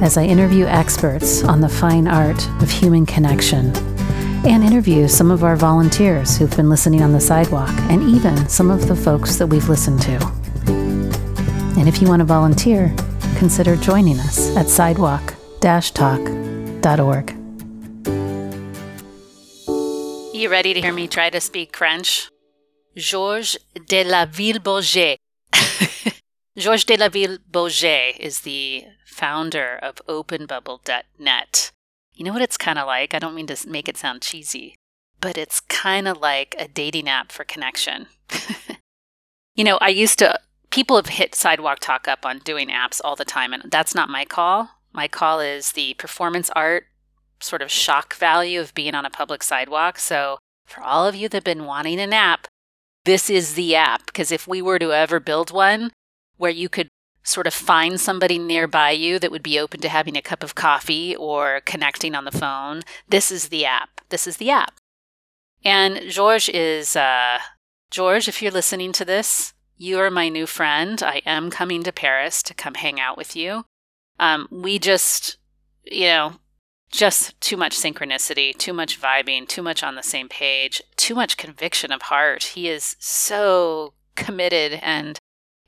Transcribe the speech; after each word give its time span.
as 0.00 0.16
I 0.16 0.24
interview 0.24 0.66
experts 0.66 1.42
on 1.42 1.60
the 1.60 1.68
fine 1.68 2.06
art 2.06 2.46
of 2.62 2.70
human 2.70 3.04
connection 3.04 3.74
and 4.46 4.62
interview 4.62 5.08
some 5.08 5.30
of 5.30 5.42
our 5.42 5.56
volunteers 5.56 6.36
who've 6.36 6.56
been 6.56 6.70
listening 6.70 7.02
on 7.02 7.12
the 7.12 7.20
sidewalk 7.20 7.74
and 7.90 8.02
even 8.02 8.48
some 8.48 8.70
of 8.70 8.86
the 8.86 8.94
folks 8.94 9.36
that 9.36 9.46
we've 9.46 9.68
listened 9.68 10.00
to. 10.02 10.16
And 11.78 11.88
if 11.88 12.00
you 12.00 12.08
want 12.08 12.20
to 12.20 12.24
volunteer, 12.24 12.94
consider 13.36 13.76
joining 13.76 14.20
us 14.20 14.56
at 14.56 14.68
sidewalk 14.68 15.34
talk.org. 15.60 17.34
You 20.32 20.48
ready 20.48 20.72
to 20.74 20.80
hear 20.80 20.92
me 20.92 21.08
try 21.08 21.30
to 21.30 21.40
speak 21.40 21.76
French? 21.76 22.30
Georges 22.96 23.58
de 23.86 24.04
la 24.04 24.24
Ville 24.26 24.60
Bourget. 24.60 25.18
Georges 26.56 26.84
de 26.84 26.96
la 26.96 27.08
Ville 27.08 27.38
Bourget 27.50 28.16
is 28.20 28.40
the 28.40 28.84
founder 29.18 29.78
of 29.82 29.96
OpenBubble.net. 30.08 31.72
You 32.14 32.24
know 32.24 32.32
what 32.32 32.42
it's 32.42 32.56
kind 32.56 32.78
of 32.78 32.86
like? 32.86 33.14
I 33.14 33.18
don't 33.18 33.34
mean 33.34 33.48
to 33.48 33.68
make 33.68 33.88
it 33.88 33.96
sound 33.96 34.22
cheesy, 34.22 34.76
but 35.20 35.36
it's 35.36 35.60
kind 35.60 36.06
of 36.06 36.18
like 36.18 36.54
a 36.56 36.68
dating 36.68 37.08
app 37.08 37.32
for 37.32 37.44
connection. 37.44 38.06
you 39.56 39.64
know, 39.64 39.76
I 39.80 39.88
used 39.88 40.20
to, 40.20 40.38
people 40.70 40.96
have 40.96 41.06
hit 41.06 41.34
Sidewalk 41.34 41.80
Talk 41.80 42.06
up 42.06 42.24
on 42.24 42.38
doing 42.38 42.68
apps 42.68 43.00
all 43.02 43.16
the 43.16 43.24
time, 43.24 43.52
and 43.52 43.70
that's 43.70 43.94
not 43.94 44.08
my 44.08 44.24
call. 44.24 44.70
My 44.92 45.08
call 45.08 45.40
is 45.40 45.72
the 45.72 45.94
performance 45.94 46.48
art 46.54 46.86
sort 47.40 47.62
of 47.62 47.70
shock 47.70 48.14
value 48.14 48.60
of 48.60 48.74
being 48.74 48.94
on 48.94 49.04
a 49.04 49.10
public 49.10 49.42
sidewalk. 49.42 49.98
So, 49.98 50.38
for 50.66 50.82
all 50.82 51.06
of 51.06 51.14
you 51.14 51.28
that 51.28 51.38
have 51.38 51.44
been 51.44 51.64
wanting 51.64 52.00
an 52.00 52.12
app, 52.12 52.46
this 53.04 53.30
is 53.30 53.54
the 53.54 53.74
app. 53.74 54.06
Because 54.06 54.30
if 54.30 54.46
we 54.46 54.62
were 54.62 54.78
to 54.78 54.92
ever 54.92 55.20
build 55.20 55.50
one 55.50 55.92
where 56.36 56.50
you 56.50 56.68
could 56.68 56.87
sort 57.28 57.46
of 57.46 57.52
find 57.52 58.00
somebody 58.00 58.38
nearby 58.38 58.90
you 58.90 59.18
that 59.18 59.30
would 59.30 59.42
be 59.42 59.58
open 59.58 59.80
to 59.80 59.88
having 59.88 60.16
a 60.16 60.22
cup 60.22 60.42
of 60.42 60.54
coffee 60.54 61.14
or 61.14 61.60
connecting 61.66 62.14
on 62.14 62.24
the 62.24 62.30
phone, 62.30 62.82
this 63.06 63.30
is 63.30 63.48
the 63.48 63.66
app. 63.66 64.00
This 64.08 64.26
is 64.26 64.38
the 64.38 64.50
app. 64.50 64.74
And 65.62 66.08
George 66.08 66.48
is, 66.48 66.96
uh, 66.96 67.38
George, 67.90 68.28
if 68.28 68.40
you're 68.40 68.50
listening 68.50 68.92
to 68.92 69.04
this, 69.04 69.52
you 69.76 69.98
are 69.98 70.10
my 70.10 70.30
new 70.30 70.46
friend. 70.46 71.02
I 71.02 71.20
am 71.26 71.50
coming 71.50 71.82
to 71.82 71.92
Paris 71.92 72.42
to 72.44 72.54
come 72.54 72.74
hang 72.74 72.98
out 72.98 73.18
with 73.18 73.36
you. 73.36 73.64
Um, 74.18 74.48
we 74.50 74.78
just, 74.78 75.36
you 75.84 76.06
know, 76.06 76.32
just 76.90 77.38
too 77.42 77.58
much 77.58 77.76
synchronicity, 77.76 78.56
too 78.56 78.72
much 78.72 79.00
vibing, 79.00 79.46
too 79.46 79.62
much 79.62 79.82
on 79.82 79.94
the 79.94 80.02
same 80.02 80.28
page, 80.28 80.82
too 80.96 81.14
much 81.14 81.36
conviction 81.36 81.92
of 81.92 82.02
heart. 82.02 82.42
He 82.54 82.68
is 82.68 82.96
so 82.98 83.92
committed 84.16 84.80
and 84.82 85.18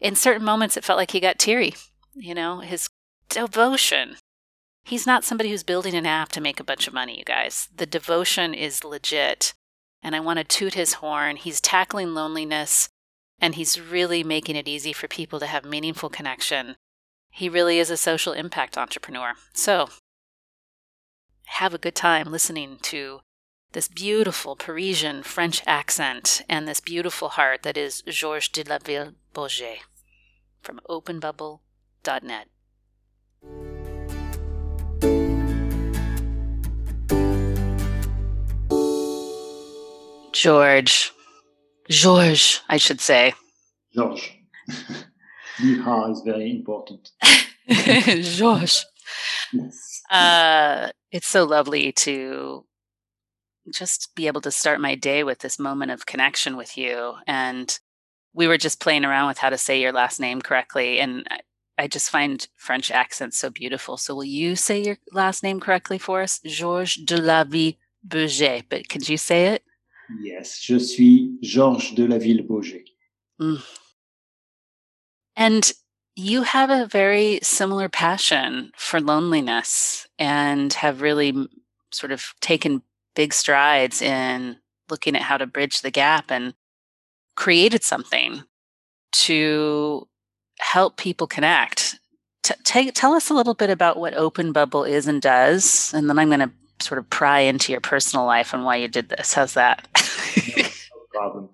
in 0.01 0.17
certain 0.17 0.45
moments 0.45 0.77
it 0.77 0.85
felt 0.85 0.97
like 0.97 1.11
he 1.11 1.21
got 1.21 1.39
teary. 1.39 1.75
You 2.15 2.35
know, 2.35 2.61
his 2.61 2.89
devotion. 3.29 4.17
He's 4.83 5.07
not 5.07 5.25
somebody 5.25 5.51
who's 5.51 5.63
building 5.63 5.95
an 5.95 6.07
app 6.07 6.31
to 6.31 6.41
make 6.41 6.59
a 6.59 6.65
bunch 6.65 6.89
of 6.89 6.95
money, 6.95 7.19
you 7.19 7.25
guys. 7.25 7.69
The 7.75 7.87
devotion 7.87 8.55
is 8.55 8.85
legit. 8.85 9.55
And 10.03 10.17
I 10.17 10.21
want 10.21 10.39
to 10.39 10.45
toot 10.45 10.75
his 10.75 10.95
horn. 10.95 11.37
He's 11.37 11.61
tackling 11.61 12.15
loneliness 12.15 12.89
and 13.41 13.55
he's 13.55 13.81
really 13.81 14.23
making 14.23 14.57
it 14.57 14.69
easy 14.69 14.93
for 14.93 15.09
people 15.09 15.41
to 15.41 15.47
have 15.47 15.65
meaningful 15.65 16.11
connection. 16.11 16.77
He 17.31 17.49
really 17.49 17.79
is 17.79 17.91
a 17.91 17.97
social 17.97 18.33
impact 18.33 18.77
entrepreneur. 18.77 19.35
So, 19.53 19.89
have 21.45 21.73
a 21.73 21.79
good 21.79 21.95
time 21.95 22.31
listening 22.31 22.79
to 22.83 23.21
this 23.73 23.89
beautiful 23.89 24.57
Parisian 24.57 25.23
French 25.23 25.63
accent 25.67 26.43
and 26.49 26.67
this 26.67 26.81
beautiful 26.81 27.31
heart 27.31 27.63
that 27.63 27.77
is 27.77 28.03
Georges 28.03 28.49
de 28.49 28.65
la 28.65 28.79
Ville 28.79 29.13
Bourget 29.33 29.81
from 30.63 30.81
openbubble.net. 30.89 32.49
George. 40.33 41.13
George, 41.89 42.61
I 42.69 42.77
should 42.77 43.01
say. 43.01 43.35
George. 43.95 44.39
Liha 45.61 46.13
is 46.13 46.23
very 46.25 46.51
important. 46.51 47.11
George. 47.69 48.85
Yes. 49.53 50.03
Uh, 50.11 50.91
it's 51.11 51.27
so 51.27 51.45
lovely 51.45 51.93
to 51.93 52.65
just 53.73 54.15
be 54.15 54.27
able 54.27 54.41
to 54.41 54.51
start 54.51 54.81
my 54.81 54.95
day 54.95 55.23
with 55.25 55.41
this 55.41 55.59
moment 55.59 55.91
of 55.91 56.07
connection 56.07 56.57
with 56.57 56.79
you. 56.79 57.15
And 57.27 57.79
we 58.33 58.47
were 58.47 58.59
just 58.59 58.81
playing 58.81 59.05
around 59.05 59.29
with 59.29 59.39
how 59.39 59.51
to 59.51 59.59
say 59.59 59.81
your 59.81 59.93
last 59.93 60.21
name 60.21 60.41
correctly. 60.41 61.01
And 61.01 61.27
I 61.79 61.89
just 61.89 62.11
find 62.11 62.47
French 62.57 62.91
accents 62.91 63.39
so 63.39 63.51
beautiful. 63.51 63.97
So 63.97 64.15
will 64.15 64.25
you 64.25 64.57
say 64.57 64.83
your 64.83 64.99
last 65.13 65.43
name 65.43 65.61
correctly 65.61 65.99
for 65.99 66.23
us? 66.23 66.41
Georges 66.45 67.05
de 67.05 67.17
la 67.17 67.45
Ville 67.45 67.75
Bourget. 68.07 68.65
But 68.69 68.89
could 68.89 69.09
you 69.09 69.17
say 69.17 69.47
it? 69.47 69.65
Yes, 70.21 70.59
je 70.59 70.79
suis 70.79 71.31
Georges 71.43 71.95
de 71.95 72.07
la 72.07 72.19
Ville 72.19 72.43
Bourget. 72.43 72.89
Mm. 73.41 73.63
And 75.37 75.73
you 76.17 76.43
have 76.43 76.71
a 76.71 76.87
very 76.87 77.41
similar 77.43 77.89
passion 77.89 78.73
for 78.77 79.01
loneliness 79.01 80.07
and 80.19 80.73
have 80.75 81.01
really 81.01 81.33
sort 81.93 82.13
of 82.13 82.35
taken 82.41 82.83
big 83.15 83.33
strides 83.33 84.03
in 84.03 84.59
looking 84.91 85.17
at 85.17 85.23
how 85.23 85.39
to 85.39 85.47
bridge 85.47 85.81
the 85.81 85.91
gap 85.91 86.31
and 86.31 86.55
created 87.41 87.83
something 87.83 88.45
to 89.13 90.07
help 90.59 90.99
people 90.99 91.27
connect. 91.27 91.99
T- 92.43 92.91
tell 92.91 93.15
us 93.15 93.31
a 93.31 93.35
little 93.35 93.55
bit 93.55 93.71
about 93.71 93.97
what 93.97 94.13
Open 94.13 94.53
Bubble 94.53 94.85
is 94.85 95.07
and 95.07 95.23
does, 95.23 95.95
and 95.95 96.11
then 96.11 96.19
I'm 96.19 96.29
going 96.29 96.41
to 96.41 96.51
sort 96.81 96.99
of 96.99 97.09
pry 97.09 97.41
into 97.41 97.73
your 97.73 97.81
personal 97.81 98.27
life 98.27 98.53
and 98.53 98.67
why 98.67 98.77
you 98.77 98.89
did 98.89 99.09
this. 99.09 99.33
How's 99.33 99.55
that? 99.55 99.89
no 100.57 101.01
problem. 101.11 101.49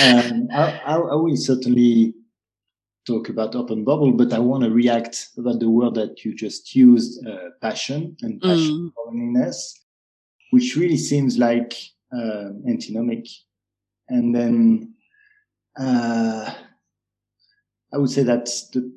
Um, 0.00 0.48
I, 0.52 0.80
I, 0.86 0.94
I, 0.94 1.14
will 1.16 1.36
certainly 1.36 2.14
talk 3.04 3.28
about 3.28 3.56
Open 3.56 3.82
Bubble, 3.82 4.12
but 4.12 4.32
I 4.32 4.38
want 4.38 4.62
to 4.62 4.70
react 4.70 5.26
about 5.36 5.58
the 5.58 5.68
word 5.68 5.94
that 5.94 6.24
you 6.24 6.36
just 6.36 6.76
used, 6.76 7.26
uh, 7.26 7.50
passion 7.60 8.16
and 8.22 8.40
passion 8.40 8.92
mm. 8.92 8.92
loneliness, 8.96 9.74
which 10.52 10.76
really 10.76 10.96
seems 10.96 11.36
like 11.36 11.74
uh, 12.16 12.50
antinomic. 12.68 13.26
And 14.08 14.34
then 14.34 14.94
uh, 15.78 16.54
I 17.92 17.98
would 17.98 18.10
say 18.10 18.22
that's 18.22 18.68
the 18.68 18.92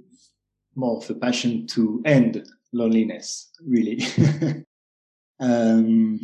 more 0.75 0.97
of 0.97 1.09
a 1.09 1.15
passion 1.15 1.67
to 1.67 2.01
end 2.05 2.47
loneliness, 2.73 3.51
really. 3.65 4.01
um, 5.39 6.19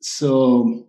so, 0.00 0.86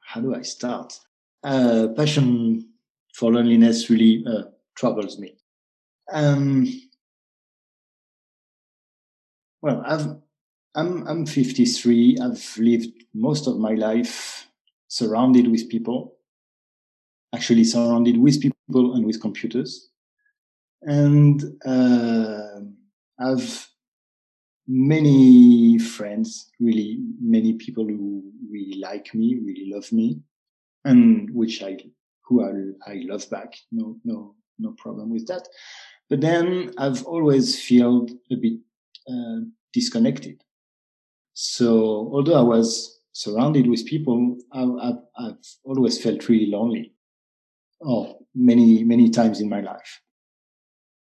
how 0.00 0.20
do 0.20 0.34
I 0.34 0.42
start? 0.42 0.98
Uh, 1.42 1.88
passion 1.96 2.68
for 3.14 3.32
loneliness 3.32 3.88
really 3.88 4.24
uh, 4.26 4.44
troubles 4.74 5.18
me. 5.18 5.36
Um, 6.12 6.66
well, 9.62 9.82
I've, 9.84 10.16
I'm 10.74 11.06
I'm 11.06 11.26
53. 11.26 12.18
I've 12.22 12.56
lived 12.58 13.04
most 13.14 13.46
of 13.46 13.58
my 13.58 13.72
life 13.72 14.45
surrounded 14.96 15.46
with 15.48 15.68
people, 15.68 16.16
actually 17.34 17.64
surrounded 17.64 18.16
with 18.18 18.40
people 18.40 18.94
and 18.94 19.04
with 19.04 19.20
computers. 19.20 19.90
And 20.82 21.42
uh, 21.66 22.60
I've 23.20 23.68
many 24.66 25.78
friends, 25.78 26.50
really 26.58 26.98
many 27.20 27.52
people 27.54 27.84
who 27.84 28.22
really 28.50 28.80
like 28.80 29.14
me, 29.14 29.38
really 29.44 29.70
love 29.74 29.92
me, 29.92 30.20
and 30.84 31.28
which 31.34 31.62
I 31.62 31.76
who 32.24 32.42
I, 32.42 32.90
I 32.90 32.94
love 33.04 33.28
back. 33.30 33.54
No, 33.70 33.98
no, 34.04 34.34
no 34.58 34.72
problem 34.78 35.10
with 35.10 35.26
that. 35.26 35.46
But 36.08 36.20
then 36.20 36.72
I've 36.78 37.04
always 37.04 37.46
felt 37.68 38.10
a 38.32 38.36
bit 38.36 38.58
uh, 39.08 39.40
disconnected. 39.72 40.42
So 41.34 42.10
although 42.12 42.38
I 42.38 42.42
was 42.42 42.95
surrounded 43.16 43.66
with 43.66 43.86
people, 43.86 44.36
I've, 44.52 44.76
I've, 44.82 45.02
I've 45.18 45.44
always 45.64 46.02
felt 46.02 46.28
really 46.28 46.50
lonely. 46.50 46.92
Oh, 47.82 48.18
many, 48.34 48.84
many 48.84 49.08
times 49.08 49.40
in 49.40 49.48
my 49.48 49.62
life. 49.62 50.02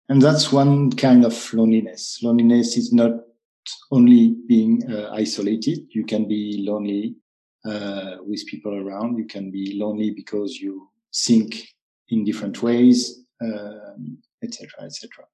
And 0.07 0.21
that's 0.21 0.49
one 0.49 0.91
kind 0.91 1.25
of 1.25 1.53
loneliness. 1.53 2.19
Loneliness 2.23 2.77
is 2.77 2.93
not 2.93 3.11
only 3.91 4.37
being 4.47 4.81
uh, 4.89 5.09
isolated. 5.11 5.79
You 5.89 6.05
can 6.05 6.25
be 6.25 6.63
lonely 6.65 7.15
uh, 7.65 8.15
with 8.21 8.47
people 8.47 8.75
around. 8.75 9.17
You 9.17 9.25
can 9.25 9.51
be 9.51 9.77
lonely 9.77 10.11
because 10.11 10.55
you 10.55 10.89
think 11.13 11.67
in 12.07 12.23
different 12.23 12.63
ways, 12.63 13.25
etc., 13.41 14.69
um, 14.79 14.85
etc. 14.85 15.23
Et 15.23 15.27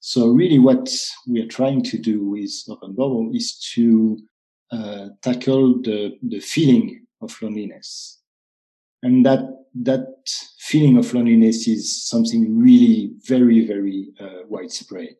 so 0.00 0.28
really 0.28 0.58
what 0.58 0.88
we 1.28 1.42
are 1.42 1.48
trying 1.48 1.82
to 1.82 1.98
do 1.98 2.24
with 2.24 2.52
Open 2.70 2.94
Bubble 2.94 3.30
is 3.34 3.58
to 3.74 4.18
uh, 4.72 5.08
tackle 5.22 5.80
the, 5.82 6.18
the 6.22 6.40
feeling 6.40 7.06
of 7.20 7.40
loneliness. 7.40 8.20
And 9.02 9.24
that, 9.24 9.40
that 9.82 10.06
feeling 10.58 10.96
of 10.96 11.12
loneliness 11.14 11.68
is 11.68 12.08
something 12.08 12.58
really 12.58 13.12
very, 13.24 13.66
very 13.66 14.08
uh, 14.20 14.46
widespread. 14.48 15.16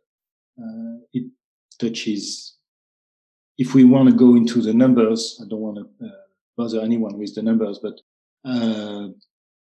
Uh, 0.58 0.98
it 1.12 1.30
touches, 1.78 2.56
if 3.58 3.74
we 3.74 3.84
want 3.84 4.08
to 4.08 4.14
go 4.14 4.34
into 4.34 4.60
the 4.60 4.74
numbers, 4.74 5.40
I 5.42 5.48
don't 5.48 5.60
want 5.60 5.76
to 5.76 6.06
uh, 6.06 6.10
bother 6.56 6.80
anyone 6.80 7.18
with 7.18 7.34
the 7.34 7.42
numbers, 7.42 7.78
but 7.78 8.00
uh, 8.44 9.08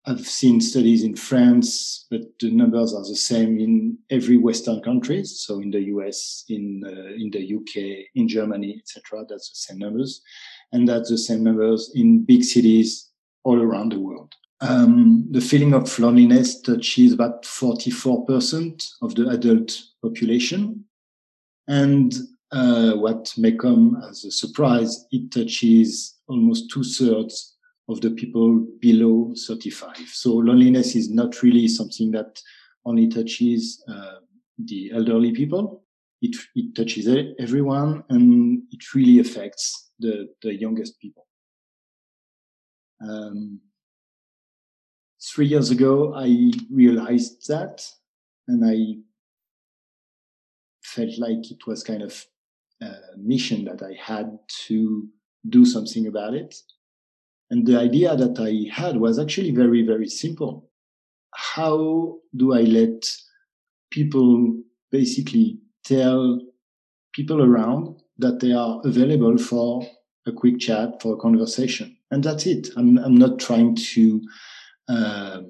I've 0.06 0.26
seen 0.26 0.60
studies 0.60 1.04
in 1.04 1.16
France, 1.16 2.06
but 2.10 2.22
the 2.40 2.50
numbers 2.50 2.94
are 2.94 3.02
the 3.02 3.16
same 3.16 3.58
in 3.58 3.98
every 4.10 4.36
Western 4.36 4.80
countries. 4.80 5.44
So 5.46 5.60
in 5.60 5.70
the 5.70 5.82
US, 5.94 6.44
in 6.48 6.82
uh, 6.86 7.12
in 7.14 7.30
the 7.30 7.56
UK, 7.56 8.06
in 8.14 8.28
Germany, 8.28 8.80
etc. 8.80 9.24
That's 9.28 9.50
the 9.50 9.56
same 9.56 9.78
numbers, 9.78 10.22
and 10.72 10.88
that's 10.88 11.10
the 11.10 11.18
same 11.18 11.44
numbers 11.44 11.92
in 11.94 12.24
big 12.24 12.42
cities 12.42 13.10
all 13.44 13.60
around 13.60 13.92
the 13.92 14.00
world. 14.00 14.34
Um, 14.60 15.26
the 15.30 15.40
feeling 15.40 15.74
of 15.74 15.96
loneliness 15.98 16.60
touches 16.60 17.12
about 17.12 17.44
44% 17.44 18.90
of 19.02 19.14
the 19.14 19.28
adult 19.28 19.80
population, 20.02 20.84
and 21.68 22.14
uh, 22.50 22.92
what 22.92 23.32
may 23.36 23.52
come 23.52 24.02
as 24.08 24.24
a 24.24 24.30
surprise, 24.30 25.06
it 25.12 25.30
touches 25.30 26.16
almost 26.28 26.70
two 26.70 26.82
thirds 26.82 27.57
of 27.88 28.00
the 28.00 28.10
people 28.10 28.66
below 28.80 29.34
35. 29.46 29.96
So 30.08 30.34
loneliness 30.34 30.94
is 30.94 31.10
not 31.10 31.42
really 31.42 31.68
something 31.68 32.10
that 32.12 32.40
only 32.84 33.08
touches 33.08 33.82
uh, 33.88 34.16
the 34.58 34.90
elderly 34.94 35.32
people. 35.32 35.84
It, 36.20 36.36
it 36.54 36.74
touches 36.74 37.08
everyone 37.38 38.04
and 38.08 38.62
it 38.70 38.94
really 38.94 39.20
affects 39.20 39.90
the, 39.98 40.28
the 40.42 40.54
youngest 40.54 41.00
people. 41.00 41.26
Um, 43.00 43.60
three 45.22 45.46
years 45.46 45.70
ago, 45.70 46.14
I 46.14 46.50
realized 46.70 47.46
that 47.48 47.86
and 48.48 48.64
I 48.64 49.00
felt 50.82 51.18
like 51.18 51.50
it 51.50 51.66
was 51.66 51.84
kind 51.84 52.02
of 52.02 52.24
a 52.80 52.92
mission 53.16 53.64
that 53.64 53.82
I 53.82 53.94
had 54.00 54.38
to 54.66 55.08
do 55.48 55.64
something 55.64 56.06
about 56.06 56.34
it. 56.34 56.54
And 57.50 57.66
the 57.66 57.78
idea 57.78 58.14
that 58.16 58.38
I 58.38 58.70
had 58.74 58.98
was 58.98 59.18
actually 59.18 59.52
very, 59.52 59.82
very 59.82 60.08
simple. 60.08 60.70
How 61.34 62.18
do 62.36 62.54
I 62.54 62.62
let 62.62 63.10
people 63.90 64.60
basically 64.90 65.58
tell 65.84 66.40
people 67.14 67.42
around 67.42 68.02
that 68.18 68.40
they 68.40 68.52
are 68.52 68.80
available 68.84 69.38
for 69.38 69.86
a 70.26 70.32
quick 70.32 70.58
chat, 70.58 71.00
for 71.00 71.14
a 71.14 71.16
conversation? 71.16 71.96
And 72.10 72.22
that's 72.22 72.46
it. 72.46 72.68
I'm, 72.76 72.98
I'm 72.98 73.16
not 73.16 73.38
trying 73.38 73.76
to 73.76 74.22
uh, 74.88 75.40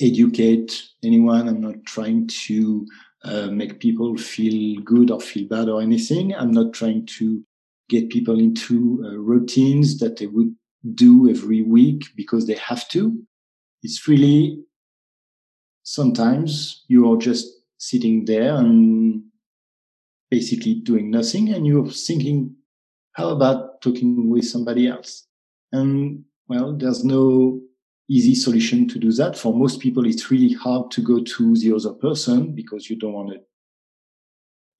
educate 0.00 0.82
anyone. 1.04 1.48
I'm 1.48 1.60
not 1.60 1.84
trying 1.84 2.28
to 2.46 2.86
uh, 3.24 3.46
make 3.48 3.80
people 3.80 4.16
feel 4.16 4.80
good 4.82 5.10
or 5.10 5.20
feel 5.20 5.48
bad 5.48 5.68
or 5.68 5.82
anything. 5.82 6.34
I'm 6.34 6.52
not 6.52 6.72
trying 6.72 7.06
to 7.18 7.44
get 7.88 8.10
people 8.10 8.38
into 8.38 9.02
uh, 9.04 9.16
routines 9.16 9.98
that 9.98 10.18
they 10.18 10.26
would 10.26 10.54
do 10.94 11.28
every 11.28 11.62
week 11.62 12.04
because 12.16 12.46
they 12.46 12.54
have 12.54 12.88
to. 12.88 13.20
It's 13.82 14.06
really 14.08 14.62
sometimes 15.82 16.84
you 16.88 17.10
are 17.12 17.16
just 17.16 17.46
sitting 17.78 18.24
there 18.24 18.54
and 18.56 19.22
basically 20.30 20.74
doing 20.74 21.10
nothing 21.10 21.48
and 21.50 21.66
you're 21.66 21.88
thinking, 21.88 22.54
how 23.12 23.30
about 23.30 23.80
talking 23.80 24.28
with 24.28 24.44
somebody 24.44 24.86
else? 24.86 25.26
And 25.72 26.24
well, 26.48 26.76
there's 26.76 27.04
no 27.04 27.60
easy 28.08 28.34
solution 28.34 28.88
to 28.88 28.98
do 28.98 29.12
that. 29.12 29.36
For 29.36 29.54
most 29.54 29.80
people, 29.80 30.06
it's 30.06 30.30
really 30.30 30.54
hard 30.54 30.90
to 30.92 31.02
go 31.02 31.22
to 31.22 31.56
the 31.56 31.74
other 31.74 31.92
person 31.92 32.54
because 32.54 32.88
you 32.88 32.96
don't 32.96 33.12
want 33.12 33.30
to 33.30 33.40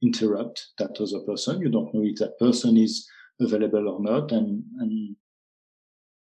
interrupt 0.03 0.69
that 0.79 1.00
other 1.00 1.21
person. 1.27 1.61
You 1.61 1.69
don't 1.69 1.93
know 1.95 2.03
if 2.05 2.17
that 2.17 2.39
person 2.39 2.77
is 2.77 3.09
available 3.41 3.89
or 3.89 4.00
not. 4.00 4.33
And, 4.33 4.62
and 4.79 5.17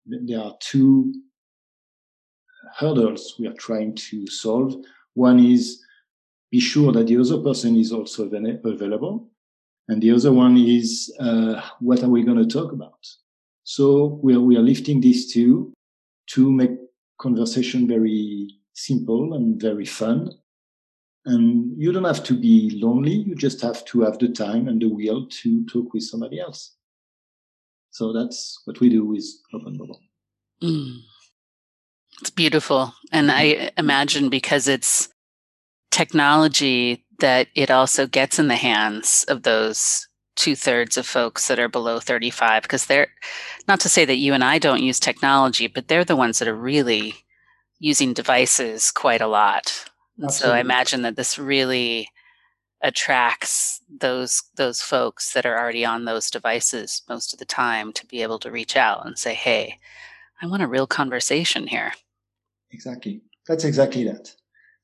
there 0.05 0.39
are 0.39 0.55
two 0.59 1.13
hurdles 2.77 3.35
we 3.39 3.47
are 3.47 3.53
trying 3.53 3.95
to 3.95 4.27
solve. 4.27 4.75
One 5.13 5.39
is 5.39 5.81
be 6.51 6.59
sure 6.59 6.91
that 6.91 7.07
the 7.07 7.17
other 7.17 7.41
person 7.41 7.75
is 7.75 7.91
also 7.91 8.29
available. 8.29 9.29
And 9.87 10.01
the 10.01 10.11
other 10.11 10.31
one 10.31 10.57
is, 10.57 11.15
uh, 11.19 11.61
what 11.79 12.03
are 12.03 12.09
we 12.09 12.23
going 12.23 12.37
to 12.37 12.47
talk 12.47 12.71
about? 12.71 13.05
So 13.63 14.19
we 14.23 14.35
are, 14.35 14.39
we 14.39 14.57
are 14.57 14.61
lifting 14.61 15.01
these 15.01 15.31
two 15.31 15.73
to 16.27 16.51
make 16.51 16.71
conversation 17.19 17.87
very 17.87 18.49
simple 18.73 19.33
and 19.33 19.59
very 19.59 19.85
fun 19.85 20.29
and 21.25 21.73
you 21.77 21.91
don't 21.91 22.03
have 22.03 22.23
to 22.25 22.39
be 22.39 22.79
lonely. 22.81 23.11
You 23.11 23.35
just 23.35 23.61
have 23.61 23.83
to 23.85 24.01
have 24.01 24.19
the 24.19 24.29
time 24.29 24.67
and 24.67 24.81
the 24.81 24.87
will 24.87 25.27
to 25.27 25.65
talk 25.65 25.93
with 25.93 26.03
somebody 26.03 26.39
else. 26.39 26.75
So 27.91 28.13
that's 28.13 28.61
what 28.65 28.79
we 28.79 28.89
do 28.89 29.05
with 29.05 29.25
Open 29.53 29.77
Bubble. 29.77 29.99
Mm. 30.61 30.99
It's 32.21 32.29
beautiful. 32.29 32.93
And 33.11 33.31
I 33.31 33.71
imagine 33.77 34.29
because 34.29 34.67
it's 34.67 35.09
technology 35.91 37.05
that 37.19 37.47
it 37.55 37.71
also 37.71 38.05
gets 38.05 38.37
in 38.37 38.47
the 38.47 38.55
hands 38.55 39.25
of 39.27 39.43
those 39.43 40.07
two 40.35 40.55
thirds 40.55 40.97
of 40.97 41.07
folks 41.07 41.47
that 41.47 41.59
are 41.59 41.69
below 41.69 41.99
35, 41.99 42.63
because 42.63 42.85
they're 42.85 43.07
not 43.67 43.79
to 43.79 43.89
say 43.89 44.03
that 44.03 44.17
you 44.17 44.33
and 44.33 44.43
I 44.43 44.59
don't 44.59 44.83
use 44.83 44.99
technology, 44.99 45.67
but 45.67 45.87
they're 45.87 46.03
the 46.03 46.15
ones 46.15 46.39
that 46.39 46.47
are 46.47 46.55
really 46.55 47.15
using 47.79 48.13
devices 48.13 48.91
quite 48.91 49.21
a 49.21 49.27
lot. 49.27 49.85
So 50.29 50.51
I 50.51 50.59
imagine 50.59 51.01
that 51.01 51.15
this 51.15 51.37
really 51.37 52.09
attracts 52.81 53.81
those 53.89 54.43
those 54.55 54.81
folks 54.81 55.33
that 55.33 55.45
are 55.45 55.57
already 55.57 55.83
on 55.83 56.05
those 56.05 56.29
devices 56.29 57.01
most 57.09 57.33
of 57.33 57.39
the 57.39 57.45
time 57.45 57.91
to 57.93 58.05
be 58.05 58.21
able 58.21 58.39
to 58.39 58.51
reach 58.51 58.77
out 58.77 59.05
and 59.05 59.17
say, 59.17 59.33
"Hey, 59.33 59.79
I 60.41 60.47
want 60.47 60.63
a 60.63 60.67
real 60.67 60.87
conversation 60.87 61.67
here." 61.67 61.93
Exactly. 62.71 63.21
That's 63.47 63.63
exactly 63.65 64.03
that. 64.05 64.33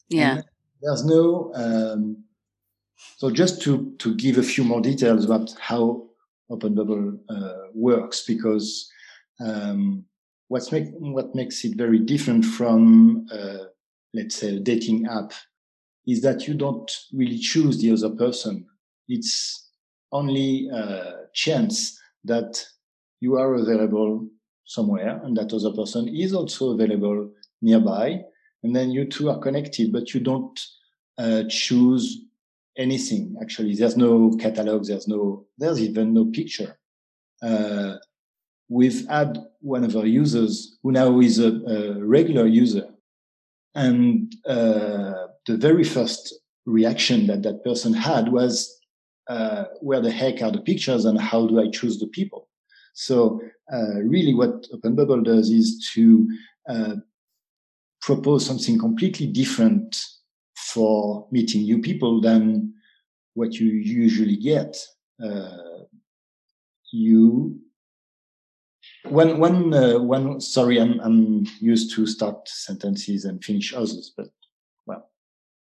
Yeah. 0.09 0.35
And 0.35 0.43
there's 0.81 1.05
no. 1.05 1.51
Um, 1.55 2.23
so 3.17 3.31
just 3.31 3.61
to 3.63 3.93
to 3.99 4.15
give 4.15 4.37
a 4.37 4.43
few 4.43 4.63
more 4.63 4.81
details 4.81 5.25
about 5.25 5.53
how 5.59 6.07
Open 6.49 6.75
Bubble 6.75 7.17
uh, 7.29 7.67
works, 7.73 8.23
because 8.25 8.91
um, 9.39 10.05
what's 10.49 10.71
make, 10.71 10.87
what 10.97 11.33
makes 11.33 11.63
it 11.63 11.77
very 11.77 11.99
different 11.99 12.45
from 12.45 13.27
uh, 13.31 13.65
let's 14.13 14.35
say, 14.35 14.57
a 14.57 14.59
dating 14.59 15.07
app 15.07 15.33
is 16.07 16.21
that 16.21 16.47
you 16.47 16.53
don't 16.53 16.91
really 17.13 17.37
choose 17.37 17.79
the 17.81 17.91
other 17.91 18.15
person. 18.15 18.65
It's 19.07 19.69
only 20.11 20.69
a 20.69 21.25
chance 21.33 21.99
that 22.25 22.65
you 23.19 23.37
are 23.37 23.53
available 23.55 24.27
somewhere 24.65 25.21
and 25.23 25.37
that 25.37 25.53
other 25.53 25.71
person 25.71 26.07
is 26.07 26.33
also 26.33 26.71
available 26.71 27.31
nearby. 27.61 28.21
And 28.63 28.75
then 28.75 28.91
you 28.91 29.05
two 29.05 29.29
are 29.29 29.39
connected, 29.39 29.91
but 29.91 30.13
you 30.13 30.19
don't 30.19 30.59
uh, 31.17 31.43
choose 31.49 32.25
anything. 32.77 33.35
Actually, 33.41 33.75
there's 33.75 33.97
no 33.97 34.31
catalog. 34.39 34.85
There's 34.85 35.07
no, 35.07 35.45
there's 35.57 35.81
even 35.81 36.13
no 36.13 36.25
picture. 36.25 36.77
Uh, 37.41 37.95
we've 38.69 39.07
had 39.07 39.37
one 39.59 39.83
of 39.83 39.95
our 39.95 40.05
users 40.05 40.77
who 40.83 40.91
now 40.91 41.19
is 41.19 41.39
a, 41.39 41.49
a 41.49 42.05
regular 42.05 42.47
user 42.47 42.87
and 43.75 44.33
uh, 44.47 45.27
the 45.47 45.57
very 45.57 45.83
first 45.83 46.33
reaction 46.65 47.27
that 47.27 47.43
that 47.43 47.63
person 47.63 47.93
had 47.93 48.31
was, 48.31 48.77
uh, 49.29 49.65
where 49.81 50.01
the 50.01 50.11
heck 50.11 50.41
are 50.41 50.51
the 50.51 50.61
pictures 50.61 51.05
and 51.05 51.19
how 51.19 51.47
do 51.47 51.59
I 51.61 51.69
choose 51.69 51.99
the 51.99 52.07
people? 52.07 52.47
So 52.93 53.41
uh, 53.71 53.99
really 54.03 54.33
what 54.33 54.67
Open 54.73 54.95
Bubble 54.95 55.21
does 55.21 55.49
is 55.49 55.89
to 55.93 56.27
uh, 56.67 56.95
propose 58.01 58.45
something 58.45 58.77
completely 58.77 59.27
different 59.27 59.97
for 60.55 61.27
meeting 61.31 61.63
new 61.63 61.79
people 61.79 62.21
than 62.21 62.73
what 63.33 63.53
you 63.53 63.67
usually 63.67 64.35
get. 64.35 64.77
Uh, 65.23 65.57
you 66.91 67.59
when 69.09 69.39
when 69.39 69.73
uh, 69.73 69.99
when 69.99 70.39
sorry 70.39 70.79
I'm 70.79 70.99
I'm 70.99 71.47
used 71.59 71.95
to 71.95 72.05
start 72.05 72.47
sentences 72.47 73.25
and 73.25 73.43
finish 73.43 73.73
others, 73.73 74.13
but 74.15 74.29
well, 74.85 75.09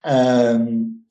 Um, 0.05 1.05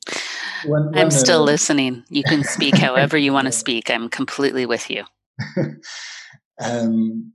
when, 0.65 0.91
when, 0.91 0.98
I'm 0.98 1.12
still 1.12 1.41
uh, 1.41 1.46
listening. 1.46 2.03
You 2.10 2.24
can 2.24 2.43
speak 2.43 2.77
however 2.88 3.17
you 3.17 3.34
want 3.34 3.46
to 3.46 3.51
speak. 3.51 3.89
I'm 3.89 4.10
completely 4.10 4.65
with 4.65 4.89
you. 4.89 5.05
um, 6.60 7.34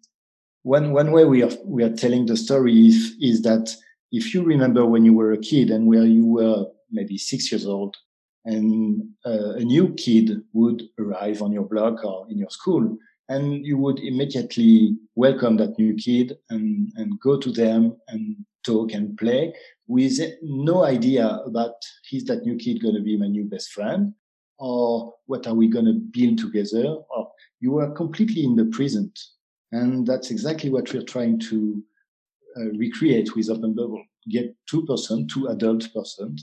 one 0.62 0.92
one 0.92 1.12
way 1.12 1.24
we 1.24 1.42
are 1.42 1.50
we 1.64 1.82
are 1.84 1.94
telling 1.94 2.26
the 2.26 2.36
story 2.36 2.86
is, 2.86 3.14
is 3.20 3.42
that 3.42 3.74
if 4.10 4.34
you 4.34 4.42
remember 4.42 4.84
when 4.84 5.04
you 5.04 5.14
were 5.14 5.32
a 5.32 5.38
kid 5.38 5.70
and 5.70 5.86
where 5.86 6.04
you 6.04 6.26
were 6.26 6.66
maybe 6.90 7.16
six 7.16 7.50
years 7.50 7.66
old, 7.66 7.96
and 8.44 9.02
uh, 9.24 9.54
a 9.54 9.64
new 9.64 9.94
kid 9.94 10.42
would 10.52 10.82
arrive 10.98 11.42
on 11.42 11.52
your 11.52 11.64
block 11.64 12.04
or 12.04 12.26
in 12.28 12.38
your 12.38 12.50
school, 12.50 12.98
and 13.28 13.64
you 13.64 13.78
would 13.78 13.98
immediately 14.00 14.96
welcome 15.14 15.56
that 15.56 15.78
new 15.78 15.94
kid 15.94 16.36
and, 16.50 16.92
and 16.96 17.18
go 17.20 17.38
to 17.38 17.50
them 17.52 17.96
and 18.08 18.36
talk 18.64 18.92
and 18.92 19.16
play 19.16 19.52
with 19.86 20.18
no 20.42 20.84
idea 20.84 21.26
about 21.44 21.74
is 22.12 22.24
that 22.24 22.44
new 22.44 22.56
kid 22.56 22.82
going 22.82 22.94
to 22.94 23.00
be 23.00 23.16
my 23.16 23.26
new 23.26 23.44
best 23.44 23.72
friend? 23.72 24.14
Or 24.58 25.14
what 25.26 25.46
are 25.46 25.54
we 25.54 25.68
going 25.68 25.86
to 25.86 25.94
build 25.94 26.38
together? 26.38 26.96
Or 27.10 27.30
you 27.60 27.78
are 27.78 27.90
completely 27.90 28.44
in 28.44 28.56
the 28.56 28.66
present. 28.66 29.18
And 29.72 30.06
that's 30.06 30.30
exactly 30.30 30.70
what 30.70 30.92
we're 30.92 31.02
trying 31.02 31.40
to 31.40 31.82
uh, 32.56 32.70
recreate 32.76 33.34
with 33.34 33.50
open 33.50 33.74
bubble. 33.74 34.02
Get 34.28 34.54
two 34.66 34.86
person 34.86 35.26
two 35.26 35.48
adult 35.48 35.92
person 35.92 36.36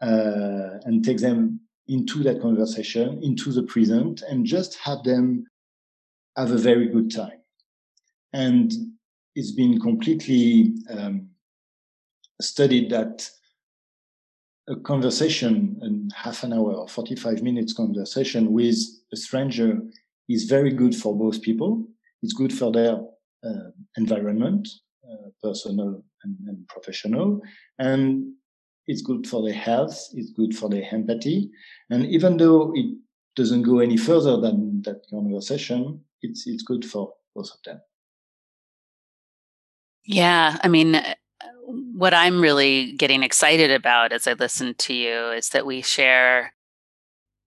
uh, 0.00 0.78
and 0.84 1.04
take 1.04 1.18
them 1.18 1.60
into 1.88 2.22
that 2.22 2.40
conversation 2.40 3.22
into 3.22 3.50
the 3.50 3.62
present 3.62 4.22
and 4.28 4.44
just 4.44 4.78
have 4.78 5.02
them 5.04 5.46
have 6.36 6.50
a 6.50 6.58
very 6.58 6.88
good 6.88 7.10
time 7.10 7.40
and 8.32 8.72
it's 9.34 9.52
been 9.52 9.80
completely 9.80 10.74
um, 10.90 11.28
studied 12.40 12.90
that 12.90 13.28
a 14.68 14.76
conversation, 14.76 16.10
a 16.12 16.14
half 16.14 16.42
an 16.42 16.52
hour 16.52 16.74
or 16.74 16.88
45 16.88 17.42
minutes 17.42 17.72
conversation 17.72 18.52
with 18.52 18.76
a 19.12 19.16
stranger 19.16 19.80
is 20.28 20.44
very 20.44 20.70
good 20.70 20.94
for 20.94 21.16
both 21.16 21.40
people. 21.40 21.86
It's 22.22 22.34
good 22.34 22.52
for 22.52 22.70
their 22.70 22.98
uh, 23.44 23.70
environment, 23.96 24.68
uh, 25.08 25.30
personal 25.42 26.04
and, 26.24 26.36
and, 26.46 26.68
professional. 26.68 27.40
And 27.78 28.32
it's 28.86 29.00
good 29.00 29.26
for 29.26 29.42
their 29.42 29.54
health. 29.54 29.98
It's 30.12 30.32
good 30.32 30.54
for 30.54 30.68
their 30.68 30.86
empathy. 30.92 31.50
And 31.90 32.04
even 32.06 32.36
though 32.36 32.72
it 32.74 32.94
doesn't 33.36 33.62
go 33.62 33.78
any 33.78 33.96
further 33.96 34.38
than 34.38 34.82
that 34.82 35.02
conversation, 35.08 36.04
it's, 36.22 36.46
it's 36.46 36.62
good 36.62 36.84
for 36.84 37.14
both 37.34 37.50
of 37.50 37.62
them. 37.64 37.80
Yeah. 40.04 40.56
I 40.62 40.68
mean, 40.68 40.94
uh, 40.94 41.14
what 41.66 42.14
I'm 42.14 42.40
really 42.40 42.92
getting 42.92 43.22
excited 43.22 43.70
about 43.70 44.12
as 44.12 44.26
I 44.26 44.32
listen 44.32 44.74
to 44.74 44.94
you 44.94 45.30
is 45.30 45.50
that 45.50 45.66
we 45.66 45.82
share 45.82 46.54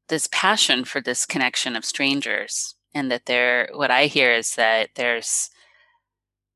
this 0.10 0.28
passion 0.32 0.86
for 0.86 1.02
this 1.02 1.26
connection 1.26 1.76
of 1.76 1.86
strangers 1.86 2.76
and 2.94 3.10
that 3.10 3.26
there 3.26 3.70
what 3.74 3.90
I 3.90 4.06
hear 4.06 4.32
is 4.34 4.56
that 4.56 4.90
there's 4.96 5.50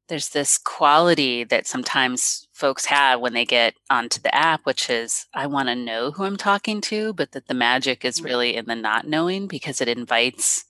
there's 0.07 0.29
this 0.29 0.60
quality 0.60 1.43
that 1.45 1.65
sometimes 1.65 2.48
folks 2.53 2.86
have 2.86 3.19
when 3.22 3.34
they 3.34 3.45
get 3.45 3.74
onto 3.89 4.22
the 4.22 4.36
app 4.36 4.65
which 4.65 4.89
is 4.89 5.25
I 5.34 5.48
want 5.48 5.69
to 5.69 5.75
know 5.75 6.12
who 6.12 6.25
I'm 6.25 6.38
talking 6.38 6.81
to 6.81 7.13
but 7.13 7.31
that 7.31 7.48
the 7.48 7.53
magic 7.53 8.03
is 8.03 8.22
really 8.22 8.55
in 8.55 8.65
the 8.65 8.75
not 8.75 9.07
knowing 9.07 9.48
because 9.48 9.81
it 9.81 9.88
invites 9.88 10.64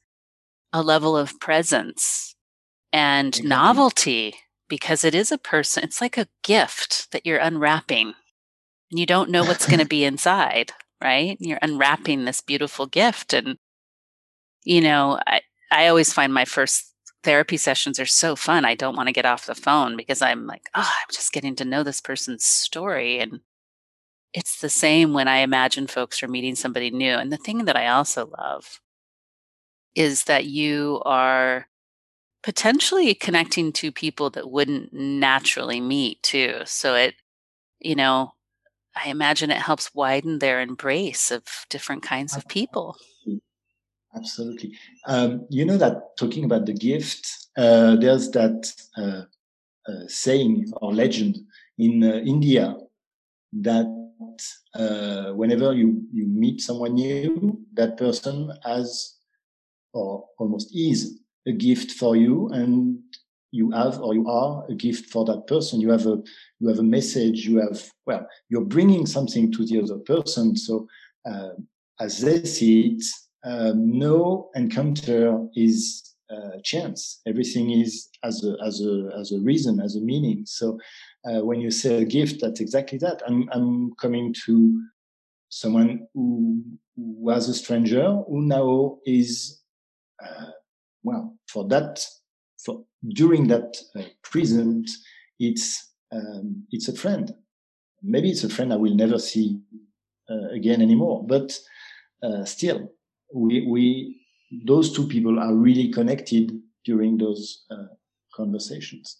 a 0.75 0.84
level 0.84 1.15
of 1.15 1.39
presence 1.39 2.36
and 2.91 3.29
exactly. 3.29 3.48
novelty 3.48 4.36
because 4.67 5.05
it 5.05 5.15
is 5.15 5.32
a 5.32 5.38
person, 5.38 5.86
it's 5.86 6.01
like 6.01 6.17
a 6.17 6.27
gift 6.44 7.10
that 7.12 7.25
you're 7.25 7.39
unwrapping. 7.39 8.13
And 8.91 9.00
you 9.00 9.05
don't 9.05 9.29
know 9.29 9.46
what's 9.46 9.65
going 9.65 9.79
to 9.84 9.86
be 9.86 10.03
inside, 10.03 10.74
right? 11.01 11.38
You're 11.39 11.60
unwrapping 11.62 12.25
this 12.25 12.41
beautiful 12.41 12.88
gift. 12.88 13.34
And, 13.34 13.58
you 14.65 14.82
know, 14.82 15.17
I, 15.25 15.41
I 15.72 15.88
always 15.88 16.12
find 16.12 16.34
my 16.34 16.44
first 16.44 16.94
therapy 17.24 17.55
sessions 17.55 17.98
are 17.98 18.05
so 18.05 18.36
fun. 18.36 18.65
I 18.65 18.75
don't 18.75 18.98
want 18.98 19.08
to 19.08 19.13
get 19.13 19.25
off 19.25 19.46
the 19.46 19.55
phone 19.55 19.96
because 19.96 20.22
I'm 20.22 20.46
like, 20.46 20.63
oh, 20.75 20.82
I'm 20.82 21.13
just 21.13 21.32
getting 21.32 21.55
to 21.55 21.63
know 21.63 21.84
this 21.84 22.01
person's 22.01 22.44
story. 22.44 23.20
And 23.20 23.39
it's 24.34 24.60
the 24.60 24.70
same 24.70 25.13
when 25.13 25.29
I 25.29 25.38
imagine 25.38 25.88
folks 25.88 26.22
are 26.22 26.27
meeting 26.27 26.55
somebody 26.55 26.91
new. 26.91 27.13
And 27.13 27.32
the 27.32 27.38
thing 27.38 27.63
that 27.63 27.77
I 27.77 27.88
also 27.88 28.29
love 28.38 28.82
is 29.95 30.25
that 30.25 30.45
you 30.45 31.01
are 31.05 31.67
potentially 32.43 33.15
connecting 33.15 33.71
to 33.73 33.91
people 33.91 34.29
that 34.29 34.51
wouldn't 34.51 34.93
naturally 34.93 35.81
meet 35.81 36.21
too. 36.21 36.61
So 36.65 36.93
it, 36.95 37.15
you 37.79 37.95
know, 37.95 38.33
I 38.95 39.09
imagine 39.09 39.51
it 39.51 39.57
helps 39.57 39.93
widen 39.95 40.39
their 40.39 40.61
embrace 40.61 41.31
of 41.31 41.43
different 41.69 42.03
kinds 42.03 42.37
of 42.37 42.47
people. 42.47 42.97
Absolutely. 44.15 44.77
Um, 45.07 45.45
you 45.49 45.65
know 45.65 45.77
that 45.77 46.15
talking 46.17 46.45
about 46.45 46.65
the 46.65 46.73
gift, 46.73 47.27
uh, 47.57 47.95
there's 47.97 48.29
that 48.31 48.71
uh, 48.95 49.23
uh, 49.91 50.07
saying 50.07 50.71
or 50.81 50.93
legend 50.93 51.37
in 51.77 52.03
uh, 52.03 52.17
India 52.17 52.75
that 53.53 53.87
uh, 54.75 55.31
whenever 55.33 55.73
you, 55.73 56.03
you 56.13 56.27
meet 56.27 56.61
someone 56.61 56.93
new, 56.93 57.59
that 57.73 57.97
person 57.97 58.51
has 58.63 59.14
or 59.95 60.25
almost 60.37 60.75
is 60.75 61.19
a 61.47 61.51
gift 61.51 61.91
for 61.91 62.15
you 62.15 62.49
and 62.49 62.99
you 63.51 63.71
have 63.71 63.99
or 64.01 64.13
you 64.13 64.27
are 64.27 64.65
a 64.69 64.75
gift 64.75 65.09
for 65.09 65.23
that 65.25 65.47
person. 65.47 65.79
You 65.79 65.91
have 65.91 66.05
a 66.05 66.21
you 66.59 66.67
have 66.67 66.79
a 66.79 66.83
message 66.83 67.47
you 67.47 67.57
have 67.59 67.81
well 68.05 68.27
you're 68.49 68.65
bringing 68.65 69.05
something 69.05 69.51
to 69.53 69.65
the 69.65 69.81
other 69.81 69.97
person. 69.99 70.55
So 70.55 70.87
uh, 71.29 71.51
as 71.99 72.19
they 72.19 72.43
see 72.43 72.81
it 72.89 73.03
um, 73.45 73.97
no 73.97 74.49
encounter 74.55 75.47
is 75.55 76.15
uh, 76.29 76.57
chance. 76.63 77.21
Everything 77.27 77.69
is 77.71 78.09
as 78.23 78.43
a 78.43 78.57
as 78.65 78.81
a 78.81 79.09
as 79.19 79.31
a 79.31 79.39
reason 79.39 79.79
as 79.79 79.95
a 79.95 80.01
meaning. 80.01 80.43
So 80.45 80.79
uh, 81.29 81.45
when 81.45 81.61
you 81.61 81.71
say 81.71 82.01
a 82.01 82.05
gift 82.05 82.41
that's 82.41 82.59
exactly 82.59 82.97
that. 82.99 83.21
I'm 83.27 83.47
i'm 83.53 83.93
coming 83.95 84.33
to 84.45 84.81
someone 85.49 86.07
who 86.13 86.61
was 86.97 87.47
a 87.47 87.53
stranger 87.53 88.05
who 88.27 88.41
now 88.41 88.97
is 89.05 89.61
well, 91.03 91.38
for 91.48 91.67
that, 91.69 92.05
for 92.65 92.84
during 93.10 93.48
that 93.48 93.77
uh, 93.95 94.01
present, 94.24 94.89
it's 95.39 95.93
um, 96.12 96.65
it's 96.72 96.88
a 96.88 96.95
friend. 96.95 97.34
Maybe 98.01 98.29
it's 98.29 98.43
a 98.43 98.50
friend 98.50 98.74
I 98.74 98.77
will 98.77 98.95
never 98.95 99.19
see 99.19 99.60
uh, 100.29 100.50
again 100.50 100.81
anymore. 100.81 101.25
But 101.25 101.57
uh, 102.24 102.43
still, 102.45 102.91
we 103.34 103.65
we 103.67 104.22
those 104.65 104.93
two 104.93 105.07
people 105.07 105.39
are 105.39 105.53
really 105.53 105.91
connected 105.91 106.51
during 106.84 107.17
those 107.17 107.65
uh, 107.69 107.93
conversations. 108.36 109.17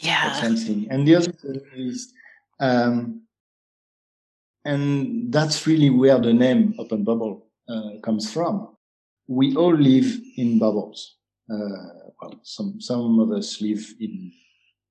Yeah, 0.00 0.32
something. 0.32 0.86
And 0.90 1.06
the 1.06 1.16
other 1.16 1.32
thing 1.32 1.60
is. 1.74 2.12
Um, 2.58 3.22
and 4.64 5.32
that's 5.32 5.64
really 5.66 5.90
where 5.90 6.18
the 6.18 6.32
name 6.32 6.74
open 6.80 7.04
bubble 7.04 7.46
uh, 7.68 8.00
comes 8.02 8.32
from 8.32 8.75
we 9.28 9.54
all 9.56 9.74
live 9.74 10.18
in 10.36 10.58
bubbles 10.58 11.16
uh, 11.50 12.10
well, 12.20 12.40
some 12.42 12.80
some 12.80 13.18
of 13.20 13.30
us 13.30 13.60
live 13.60 13.94
in 14.00 14.32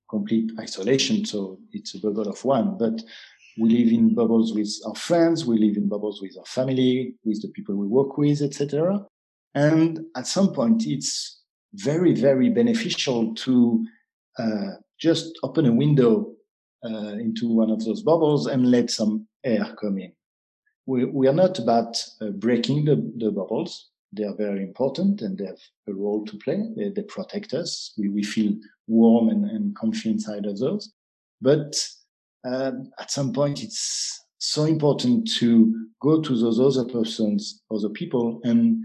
complete 0.09 0.51
isolation, 0.59 1.25
so 1.25 1.59
it's 1.71 1.95
a 1.95 1.99
bubble 1.99 2.29
of 2.29 2.43
one. 2.45 2.77
But 2.77 3.01
we 3.57 3.69
live 3.69 3.91
in 3.91 4.13
bubbles 4.13 4.53
with 4.53 4.71
our 4.85 4.95
friends, 4.95 5.45
we 5.45 5.57
live 5.57 5.77
in 5.77 5.89
bubbles 5.89 6.21
with 6.21 6.37
our 6.37 6.45
family, 6.45 7.15
with 7.23 7.41
the 7.41 7.49
people 7.49 7.75
we 7.75 7.87
work 7.87 8.17
with, 8.17 8.41
etc. 8.41 9.05
And 9.53 10.01
at 10.15 10.27
some 10.27 10.53
point, 10.53 10.85
it's 10.85 11.41
very, 11.73 12.13
very 12.13 12.49
beneficial 12.49 13.33
to 13.33 13.85
uh, 14.37 14.71
just 14.99 15.37
open 15.43 15.65
a 15.65 15.73
window 15.73 16.33
uh, 16.85 17.17
into 17.19 17.49
one 17.49 17.71
of 17.71 17.83
those 17.83 18.03
bubbles 18.03 18.47
and 18.47 18.69
let 18.69 18.91
some 18.91 19.27
air 19.43 19.75
come 19.81 19.97
in. 19.97 20.11
We, 20.85 21.05
we 21.05 21.27
are 21.27 21.33
not 21.33 21.57
about 21.57 21.97
uh, 22.21 22.27
breaking 22.31 22.85
the, 22.85 22.95
the 23.17 23.31
bubbles 23.31 23.89
they 24.13 24.23
are 24.23 24.35
very 24.35 24.63
important 24.63 25.21
and 25.21 25.37
they 25.37 25.45
have 25.45 25.59
a 25.87 25.93
role 25.93 26.25
to 26.25 26.37
play. 26.37 26.63
They, 26.75 26.89
they 26.89 27.03
protect 27.03 27.53
us. 27.53 27.93
We, 27.97 28.09
we 28.09 28.23
feel 28.23 28.53
warm 28.87 29.29
and, 29.29 29.45
and 29.45 29.75
comfy 29.75 30.09
inside 30.09 30.45
of 30.45 30.59
those. 30.59 30.93
But 31.41 31.75
uh, 32.45 32.71
at 32.99 33.11
some 33.11 33.33
point, 33.33 33.63
it's 33.63 34.25
so 34.37 34.65
important 34.65 35.29
to 35.39 35.87
go 36.01 36.21
to 36.21 36.39
those 36.39 36.59
other 36.59 36.89
persons, 36.89 37.61
other 37.71 37.89
people, 37.89 38.39
and 38.43 38.83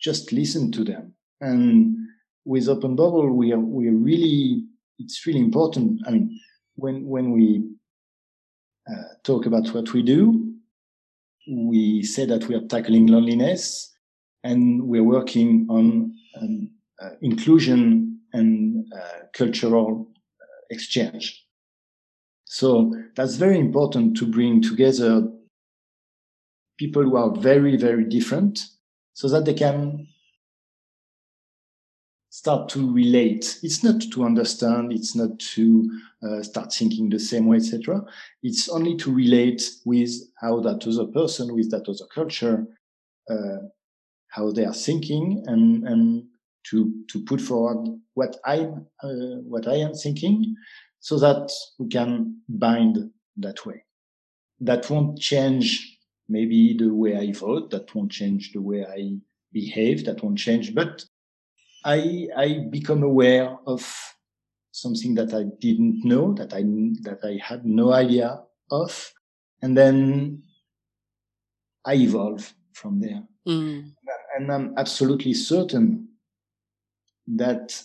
just 0.00 0.32
listen 0.32 0.72
to 0.72 0.84
them. 0.84 1.14
And 1.40 1.96
with 2.44 2.68
Open 2.68 2.96
Bubble, 2.96 3.32
we 3.32 3.52
are 3.52 3.60
we 3.60 3.88
are 3.88 3.96
really 3.96 4.64
it's 4.98 5.26
really 5.26 5.40
important. 5.40 6.00
I 6.06 6.10
mean, 6.10 6.40
when 6.74 7.06
when 7.06 7.30
we 7.30 7.64
uh, 8.90 9.14
talk 9.22 9.46
about 9.46 9.68
what 9.68 9.92
we 9.92 10.02
do, 10.02 10.54
we 11.48 12.02
say 12.02 12.24
that 12.26 12.48
we 12.48 12.54
are 12.54 12.66
tackling 12.66 13.06
loneliness 13.06 13.94
and 14.44 14.82
we're 14.82 15.04
working 15.04 15.66
on 15.68 16.14
um, 16.40 16.70
uh, 17.02 17.10
inclusion 17.22 18.20
and 18.32 18.84
uh, 18.94 19.26
cultural 19.32 20.08
uh, 20.40 20.44
exchange. 20.70 21.44
So 22.44 22.94
that's 23.14 23.36
very 23.36 23.58
important 23.58 24.16
to 24.18 24.26
bring 24.26 24.62
together 24.62 25.28
people 26.78 27.02
who 27.02 27.16
are 27.16 27.34
very, 27.36 27.76
very 27.76 28.04
different 28.04 28.60
so 29.12 29.28
that 29.28 29.44
they 29.44 29.54
can 29.54 30.06
start 32.30 32.68
to 32.70 32.92
relate. 32.92 33.58
It's 33.62 33.82
not 33.82 34.00
to 34.12 34.24
understand. 34.24 34.92
It's 34.92 35.16
not 35.16 35.38
to 35.40 35.90
uh, 36.22 36.42
start 36.42 36.72
thinking 36.72 37.08
the 37.10 37.18
same 37.18 37.46
way, 37.46 37.56
etc. 37.56 38.02
It's 38.42 38.68
only 38.68 38.96
to 38.98 39.12
relate 39.12 39.62
with 39.84 40.12
how 40.40 40.60
that 40.60 40.86
other 40.86 41.06
person, 41.06 41.54
with 41.54 41.70
that 41.72 41.88
other 41.88 42.06
culture, 42.14 42.66
uh, 43.28 43.58
how 44.28 44.50
they 44.52 44.64
are 44.64 44.74
thinking, 44.74 45.42
and 45.46 45.86
and 45.86 46.24
to 46.70 46.92
to 47.10 47.22
put 47.24 47.40
forward 47.40 47.88
what 48.14 48.36
I 48.44 48.68
uh, 49.02 49.38
what 49.46 49.66
I 49.66 49.76
am 49.76 49.94
thinking, 49.94 50.54
so 51.00 51.18
that 51.18 51.50
we 51.78 51.88
can 51.88 52.42
bind 52.48 53.10
that 53.36 53.64
way. 53.66 53.84
That 54.60 54.90
won't 54.90 55.18
change 55.18 55.98
maybe 56.28 56.76
the 56.76 56.92
way 56.92 57.16
I 57.16 57.32
vote. 57.32 57.70
That 57.70 57.94
won't 57.94 58.12
change 58.12 58.52
the 58.52 58.60
way 58.60 58.84
I 58.84 59.16
behave. 59.52 60.04
That 60.04 60.22
won't 60.22 60.38
change, 60.38 60.74
but 60.74 61.04
I 61.84 62.28
I 62.36 62.66
become 62.70 63.02
aware 63.02 63.56
of 63.66 63.82
something 64.72 65.14
that 65.14 65.32
I 65.34 65.44
didn't 65.60 66.04
know 66.04 66.34
that 66.34 66.52
I 66.52 66.62
that 67.02 67.20
I 67.24 67.38
had 67.42 67.64
no 67.64 67.92
idea 67.92 68.40
of, 68.70 69.12
and 69.62 69.76
then 69.76 70.42
I 71.84 71.94
evolve 71.94 72.52
from 72.72 73.00
there. 73.00 73.22
Mm. 73.46 73.92
And 74.36 74.52
I'm 74.52 74.74
absolutely 74.76 75.34
certain 75.34 76.08
that 77.26 77.82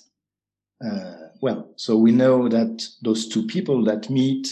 uh, 0.84 1.14
well, 1.42 1.70
so 1.76 1.98
we 1.98 2.12
know 2.12 2.48
that 2.50 2.88
those 3.02 3.28
two 3.28 3.46
people 3.46 3.84
that 3.86 4.10
meet, 4.10 4.48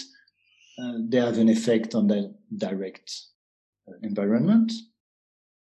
uh, 0.82 0.94
they 1.08 1.18
have 1.18 1.38
an 1.38 1.50
effect 1.50 1.96
on 1.96 2.08
the 2.08 2.34
direct 2.58 3.14
uh, 3.88 3.94
environment. 4.04 4.72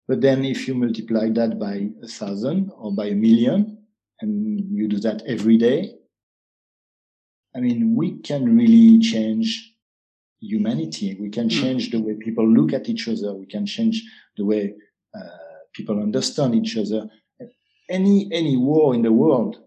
But 0.08 0.22
then 0.22 0.44
if 0.44 0.68
you 0.68 0.76
multiply 0.76 1.30
that 1.30 1.60
by 1.60 1.90
a 2.04 2.08
thousand 2.08 2.72
or 2.76 2.94
by 2.94 3.08
a 3.08 3.16
million, 3.16 3.78
and 4.20 4.78
you 4.78 4.88
do 4.88 5.00
that 5.00 5.24
every 5.26 5.58
day, 5.58 5.96
I 7.56 7.60
mean, 7.60 7.96
we 7.96 8.20
can 8.20 8.56
really 8.56 9.00
change 9.00 9.74
humanity. 10.40 11.18
We 11.20 11.30
can 11.30 11.46
hmm. 11.46 11.62
change 11.62 11.92
the 11.92 12.02
way 12.02 12.16
people 12.16 12.48
look 12.48 12.74
at 12.74 12.90
each 12.90 13.08
other. 13.08 13.34
We 13.34 13.46
can 13.46 13.66
change 13.66 14.04
the 14.38 14.46
way 14.46 14.76
uh, 15.14 15.38
people 15.74 16.02
understand 16.02 16.56
each 16.56 16.78
other. 16.78 17.10
Any 17.90 18.30
any 18.32 18.58
war 18.58 18.94
in 18.94 19.02
the 19.02 19.12
world 19.12 19.58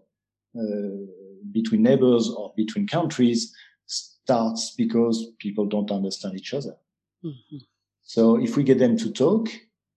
uh, 0.57 1.05
between 1.51 1.83
neighbors 1.83 2.29
or 2.29 2.53
between 2.55 2.87
countries 2.87 3.53
starts 3.85 4.73
because 4.75 5.31
people 5.39 5.65
don't 5.65 5.91
understand 5.91 6.35
each 6.35 6.53
other. 6.53 6.75
Mm-hmm. 7.23 7.57
So 8.03 8.39
if 8.39 8.55
we 8.55 8.63
get 8.63 8.79
them 8.79 8.97
to 8.97 9.11
talk, 9.11 9.49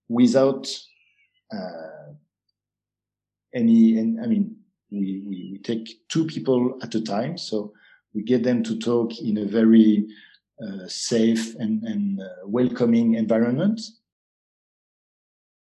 without 0.07 0.67
uh, 1.53 2.13
any, 3.53 3.97
and 3.97 4.21
I 4.21 4.27
mean, 4.27 4.55
we, 4.91 5.23
we, 5.25 5.49
we, 5.51 5.59
take 5.63 6.07
two 6.09 6.25
people 6.25 6.77
at 6.81 6.95
a 6.95 7.01
time. 7.01 7.37
So 7.37 7.73
we 8.13 8.23
get 8.23 8.43
them 8.43 8.63
to 8.63 8.77
talk 8.77 9.19
in 9.19 9.37
a 9.37 9.45
very 9.45 10.07
uh, 10.61 10.87
safe 10.87 11.55
and, 11.55 11.83
and 11.83 12.19
uh, 12.19 12.25
welcoming 12.45 13.13
environment. 13.15 13.79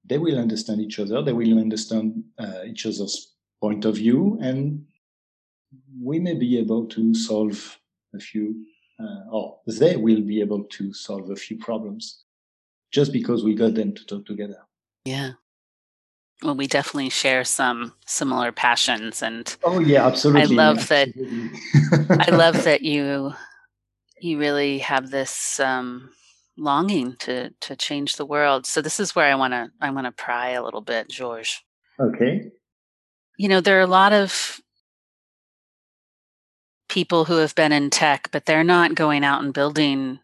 They 0.04 0.18
will 0.18 0.38
understand 0.38 0.80
each 0.80 0.98
other. 0.98 1.22
They 1.22 1.32
will 1.32 1.58
understand 1.58 2.24
uh, 2.38 2.64
each 2.66 2.86
other's 2.86 3.34
point 3.60 3.84
of 3.84 3.96
view, 3.96 4.38
and 4.40 4.84
we 6.00 6.18
may 6.18 6.34
be 6.34 6.58
able 6.58 6.86
to 6.86 7.14
solve 7.14 7.78
a 8.14 8.18
few, 8.18 8.64
uh, 9.00 9.30
or 9.30 9.60
they 9.66 9.96
will 9.96 10.20
be 10.20 10.40
able 10.40 10.64
to 10.64 10.92
solve 10.92 11.30
a 11.30 11.36
few 11.36 11.58
problems 11.58 12.24
just 12.90 13.12
because 13.12 13.44
we 13.44 13.54
got 13.54 13.74
them 13.74 13.94
to 13.94 14.04
talk 14.04 14.26
together. 14.26 14.58
Yeah. 15.04 15.32
Well, 16.42 16.56
we 16.56 16.66
definitely 16.66 17.10
share 17.10 17.44
some 17.44 17.94
similar 18.04 18.50
passions, 18.50 19.22
and 19.22 19.56
oh 19.62 19.78
yeah, 19.78 20.04
absolutely. 20.04 20.58
I 20.58 20.64
love 20.64 20.78
absolutely. 20.78 21.50
that. 22.08 22.28
I 22.28 22.36
love 22.36 22.64
that 22.64 22.82
you 22.82 23.32
you 24.20 24.38
really 24.38 24.78
have 24.78 25.10
this 25.10 25.60
um, 25.60 26.10
longing 26.56 27.16
to 27.20 27.50
to 27.60 27.76
change 27.76 28.16
the 28.16 28.26
world. 28.26 28.66
So 28.66 28.80
this 28.82 29.00
is 29.00 29.14
where 29.14 29.30
I 29.30 29.34
want 29.34 29.52
to 29.52 29.70
I 29.80 29.90
want 29.90 30.06
to 30.06 30.12
pry 30.12 30.50
a 30.50 30.62
little 30.62 30.80
bit, 30.80 31.08
George. 31.08 31.64
Okay. 32.00 32.50
You 33.38 33.48
know, 33.48 33.60
there 33.60 33.78
are 33.78 33.82
a 33.82 33.86
lot 33.86 34.12
of 34.12 34.60
people 36.88 37.24
who 37.24 37.38
have 37.38 37.54
been 37.54 37.72
in 37.72 37.88
tech, 37.88 38.28
but 38.32 38.44
they're 38.44 38.62
not 38.62 38.94
going 38.94 39.24
out 39.24 39.42
and 39.42 39.54
building 39.54 40.18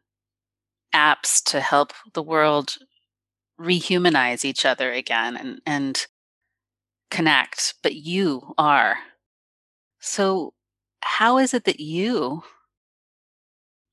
apps 0.94 1.42
to 1.44 1.60
help 1.60 1.92
the 2.12 2.22
world 2.22 2.76
rehumanize 3.58 4.44
each 4.44 4.64
other 4.64 4.92
again 4.92 5.36
and, 5.36 5.60
and 5.66 6.06
connect, 7.10 7.74
but 7.82 7.94
you 7.94 8.54
are. 8.58 8.98
So, 9.98 10.54
how 11.00 11.38
is 11.38 11.54
it 11.54 11.64
that 11.64 11.80
you 11.80 12.42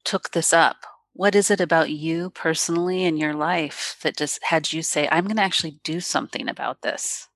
took 0.04 0.32
this 0.32 0.54
up? 0.54 0.86
What 1.18 1.34
is 1.34 1.50
it 1.50 1.62
about 1.62 1.92
you 1.92 2.30
personally 2.32 3.06
in 3.06 3.16
your 3.16 3.34
life 3.34 3.96
that 4.04 4.18
just 4.18 4.44
had 4.44 4.74
you 4.74 4.82
say, 4.82 5.08
I'm 5.10 5.24
going 5.24 5.38
to 5.38 5.44
actually 5.44 5.80
do 5.86 6.02
something 6.02 6.50
about 6.50 6.82
this? 6.82 7.30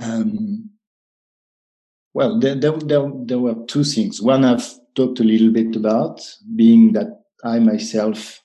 Um, 0.00 0.70
well, 2.12 2.40
there, 2.40 2.56
there, 2.56 2.72
there, 2.72 3.08
there 3.24 3.38
were 3.38 3.54
two 3.68 3.84
things. 3.84 4.20
One 4.20 4.44
I've 4.44 4.68
talked 4.96 5.20
a 5.20 5.24
little 5.24 5.52
bit 5.52 5.76
about, 5.76 6.20
being 6.56 6.92
that 6.94 7.22
I 7.44 7.60
myself, 7.60 8.42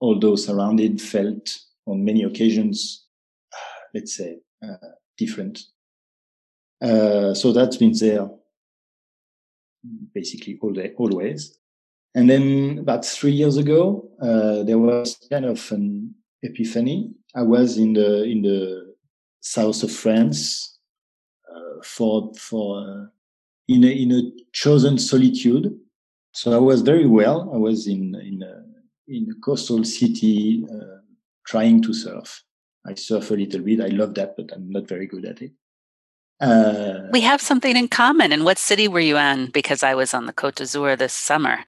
although 0.00 0.34
surrounded, 0.34 1.00
felt 1.00 1.56
on 1.86 2.04
many 2.04 2.24
occasions, 2.24 3.06
let's 3.94 4.16
say, 4.16 4.38
uh, 4.60 4.88
different. 5.16 5.60
Uh, 6.82 7.32
so 7.32 7.52
that's 7.52 7.76
been 7.76 7.92
there 7.92 8.28
basically 10.12 10.58
all 10.60 10.72
day, 10.72 10.92
always. 10.96 11.56
And 12.16 12.28
then 12.28 12.78
about 12.78 13.04
three 13.04 13.30
years 13.30 13.56
ago, 13.56 14.10
uh, 14.20 14.64
there 14.64 14.78
was 14.78 15.16
kind 15.30 15.44
of 15.44 15.70
an 15.70 16.14
epiphany. 16.42 17.12
I 17.34 17.42
was 17.42 17.78
in 17.78 17.92
the 17.92 18.24
in 18.24 18.42
the 18.42 18.94
south 19.40 19.82
of 19.84 19.92
France 19.92 20.78
uh, 21.54 21.82
for 21.84 22.32
for 22.34 22.80
uh, 22.80 23.04
in 23.68 23.84
a 23.84 23.92
in 24.02 24.10
a 24.12 24.22
chosen 24.52 24.98
solitude 24.98 25.78
so 26.36 26.52
I 26.52 26.58
was 26.58 26.82
very 26.82 27.06
well. 27.06 27.50
I 27.54 27.56
was 27.56 27.86
in 27.86 28.14
in 28.14 28.42
a, 28.42 28.62
in 29.08 29.26
a 29.30 29.40
coastal 29.40 29.82
city 29.84 30.66
uh, 30.70 31.00
trying 31.46 31.80
to 31.84 31.94
surf. 31.94 32.44
I 32.86 32.92
surf 32.92 33.30
a 33.30 33.34
little 33.34 33.62
bit. 33.62 33.80
I 33.80 33.88
love 33.88 34.12
that, 34.16 34.36
but 34.36 34.52
I'm 34.52 34.68
not 34.68 34.86
very 34.86 35.06
good 35.06 35.24
at 35.24 35.40
it. 35.40 35.52
Uh, 36.38 37.08
we 37.10 37.22
have 37.22 37.40
something 37.40 37.74
in 37.74 37.88
common. 37.88 38.32
And 38.32 38.44
what 38.44 38.58
city 38.58 38.86
were 38.86 39.00
you 39.00 39.16
in? 39.16 39.46
Because 39.46 39.82
I 39.82 39.94
was 39.94 40.12
on 40.12 40.26
the 40.26 40.34
Côte 40.34 40.56
d'Azur 40.56 40.94
this 40.98 41.14
summer. 41.14 41.64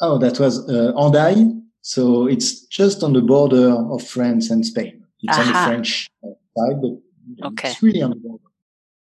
Oh, 0.00 0.18
that 0.18 0.38
was 0.38 0.68
uh, 0.68 0.92
Hendaye. 0.96 1.60
So 1.82 2.26
it's 2.26 2.66
just 2.66 3.02
on 3.02 3.12
the 3.12 3.20
border 3.20 3.70
of 3.70 4.02
France 4.06 4.50
and 4.50 4.64
Spain. 4.64 5.04
It's 5.20 5.36
Aha. 5.36 5.40
on 5.40 5.46
the 5.46 5.74
French 5.74 6.10
side, 6.22 6.80
but 6.80 7.46
okay. 7.48 7.70
it's 7.70 7.82
really 7.82 8.02
on 8.02 8.10
the 8.10 8.16
border. 8.16 8.44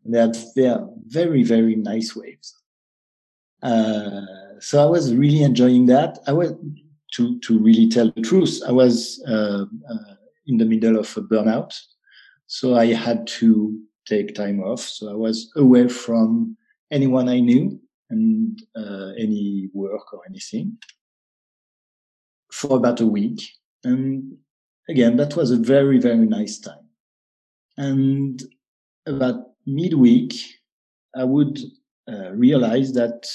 And 0.05 0.15
they, 0.15 0.41
they 0.57 0.69
are 0.69 0.89
very, 1.07 1.43
very 1.43 1.77
nice 1.77 2.17
waves. 2.17 2.57
Uh, 3.63 4.23
so 4.61 4.83
I 4.83 4.87
was 4.87 5.15
really 5.15 5.43
enjoying 5.43 5.87
that. 5.87 6.19
I 6.27 6.33
was 6.33 6.53
to 7.15 7.39
to 7.41 7.59
really 7.59 7.89
tell 7.89 8.11
the 8.11 8.23
truth. 8.23 8.61
I 8.67 8.73
was 8.73 9.23
uh, 9.27 9.65
uh, 9.91 10.15
in 10.47 10.59
the 10.59 10.65
middle 10.65 10.99
of 10.99 11.15
a 11.17 11.23
burnout, 11.23 11.79
so 12.47 12.77
I 12.77 12.87
had 12.95 13.27
to 13.39 13.79
take 14.07 14.35
time 14.35 14.61
off. 14.61 14.81
So 14.81 15.11
I 15.11 15.15
was 15.15 15.51
away 15.57 15.89
from 15.89 16.57
anyone 16.91 17.29
I 17.29 17.41
knew 17.41 17.81
and 18.11 18.61
uh, 18.77 19.11
any 19.19 19.69
work 19.73 20.13
or 20.13 20.21
anything 20.29 20.77
for 22.53 22.77
about 22.77 23.01
a 23.01 23.07
week. 23.07 23.41
And 23.85 24.37
again, 24.89 25.17
that 25.17 25.37
was 25.37 25.51
a 25.51 25.57
very 25.57 25.99
very 25.99 26.27
nice 26.27 26.59
time. 26.59 26.89
And 27.77 28.43
about 29.07 29.53
midweek, 29.67 30.35
I 31.17 31.25
would 31.25 31.59
uh, 32.11 32.31
realize 32.33 32.93
that 32.95 33.27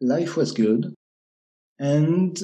life 0.00 0.36
was 0.36 0.52
good, 0.52 0.94
and 1.78 2.38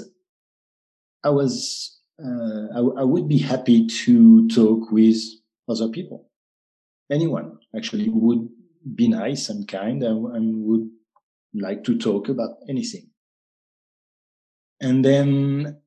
I 1.24 1.30
was 1.30 1.98
uh, 2.24 2.68
would 3.06 3.28
be 3.28 3.38
happy 3.38 3.86
to 3.86 4.48
talk 4.48 4.90
with 4.90 5.20
other 5.68 5.88
people, 5.88 6.30
anyone 7.10 7.58
actually 7.76 8.08
would 8.08 8.48
be 8.94 9.08
nice 9.08 9.48
and 9.48 9.66
kind 9.66 10.02
and, 10.02 10.34
and 10.36 10.64
would 10.64 10.88
like 11.54 11.84
to 11.84 11.98
talk 11.98 12.28
about 12.28 12.58
anything. 12.68 13.08
And 14.80 15.04
then 15.04 15.78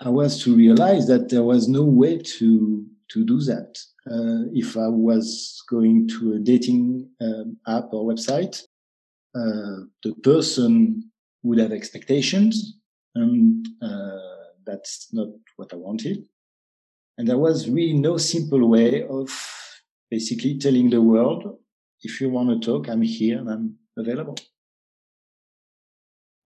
I 0.00 0.08
was 0.08 0.42
to 0.44 0.56
realize 0.56 1.06
that 1.08 1.28
there 1.28 1.42
was 1.42 1.68
no 1.68 1.84
way 1.84 2.18
to 2.18 2.86
to 3.10 3.24
do 3.24 3.40
that. 3.40 3.76
Uh, 4.08 4.46
if 4.52 4.76
I 4.76 4.86
was 4.88 5.62
going 5.68 6.08
to 6.08 6.34
a 6.34 6.38
dating 6.38 7.10
um, 7.20 7.56
app 7.66 7.92
or 7.92 8.06
website, 8.06 8.62
uh, 9.34 9.84
the 10.04 10.14
person 10.22 11.10
would 11.42 11.58
have 11.58 11.72
expectations 11.72 12.76
and 13.14 13.66
uh, 13.82 14.16
that's 14.64 15.08
not 15.12 15.28
what 15.56 15.72
I 15.72 15.76
wanted. 15.76 16.24
And 17.18 17.26
there 17.28 17.38
was 17.38 17.68
really 17.68 17.94
no 17.94 18.16
simple 18.16 18.68
way 18.68 19.02
of 19.02 19.28
basically 20.10 20.58
telling 20.58 20.90
the 20.90 21.02
world, 21.02 21.58
if 22.02 22.20
you 22.20 22.30
want 22.30 22.50
to 22.50 22.66
talk, 22.66 22.88
I'm 22.88 23.02
here 23.02 23.38
and 23.38 23.50
I'm 23.50 23.76
available. 23.96 24.36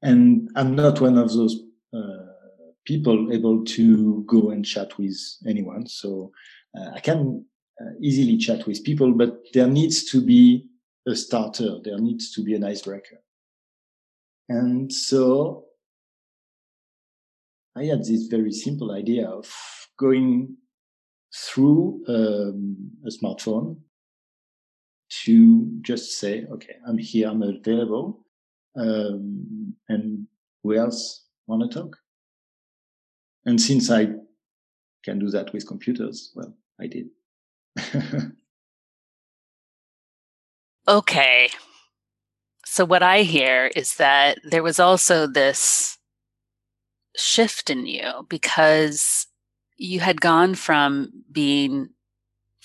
And 0.02 0.50
I'm 0.54 0.74
not 0.74 1.00
one 1.00 1.16
of 1.16 1.32
those 1.32 1.60
uh, 1.94 2.26
people 2.84 3.32
able 3.32 3.64
to 3.64 4.22
go 4.24 4.50
and 4.50 4.64
chat 4.64 4.98
with 4.98 5.16
anyone. 5.46 5.86
So 5.86 6.32
uh, 6.78 6.90
I 6.94 7.00
can 7.00 7.44
uh, 7.80 7.90
easily 8.00 8.36
chat 8.36 8.66
with 8.66 8.84
people, 8.84 9.12
but 9.12 9.38
there 9.54 9.66
needs 9.66 10.04
to 10.10 10.20
be 10.24 10.66
a 11.06 11.14
starter. 11.14 11.78
There 11.82 11.98
needs 11.98 12.32
to 12.32 12.42
be 12.42 12.54
an 12.54 12.64
icebreaker. 12.64 13.20
And 14.48 14.92
so 14.92 15.64
I 17.76 17.84
had 17.84 18.00
this 18.00 18.26
very 18.26 18.52
simple 18.52 18.92
idea 18.92 19.26
of 19.26 19.50
going 19.98 20.56
through 21.34 22.04
um, 22.08 22.90
a 23.06 23.10
smartphone 23.10 23.78
to 25.24 25.70
just 25.80 26.18
say, 26.18 26.44
okay, 26.50 26.76
I'm 26.87 26.98
here, 26.98 27.28
I'm 27.28 27.42
available. 27.42 28.26
Um, 28.76 29.74
and 29.88 30.26
who 30.62 30.74
else 30.74 31.24
want 31.46 31.70
to 31.70 31.78
talk? 31.78 31.96
And 33.46 33.60
since 33.60 33.90
I 33.90 34.08
can 35.04 35.18
do 35.18 35.30
that 35.30 35.52
with 35.52 35.66
computers, 35.66 36.32
well, 36.34 36.54
I 36.80 36.87
did. 36.87 37.08
okay. 40.88 41.50
So, 42.66 42.84
what 42.84 43.02
I 43.02 43.22
hear 43.22 43.70
is 43.76 43.96
that 43.96 44.38
there 44.42 44.62
was 44.62 44.80
also 44.80 45.26
this 45.26 45.98
shift 47.16 47.70
in 47.70 47.87
you 47.87 48.26
because 48.28 49.26
you 49.76 50.00
had 50.00 50.20
gone 50.20 50.54
from 50.54 51.10
being 51.30 51.90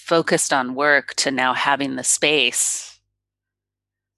focused 0.10 0.52
on 0.52 0.74
work 0.74 1.14
to 1.14 1.30
now 1.30 1.54
having 1.54 1.96
the 1.96 2.04
space 2.04 3.00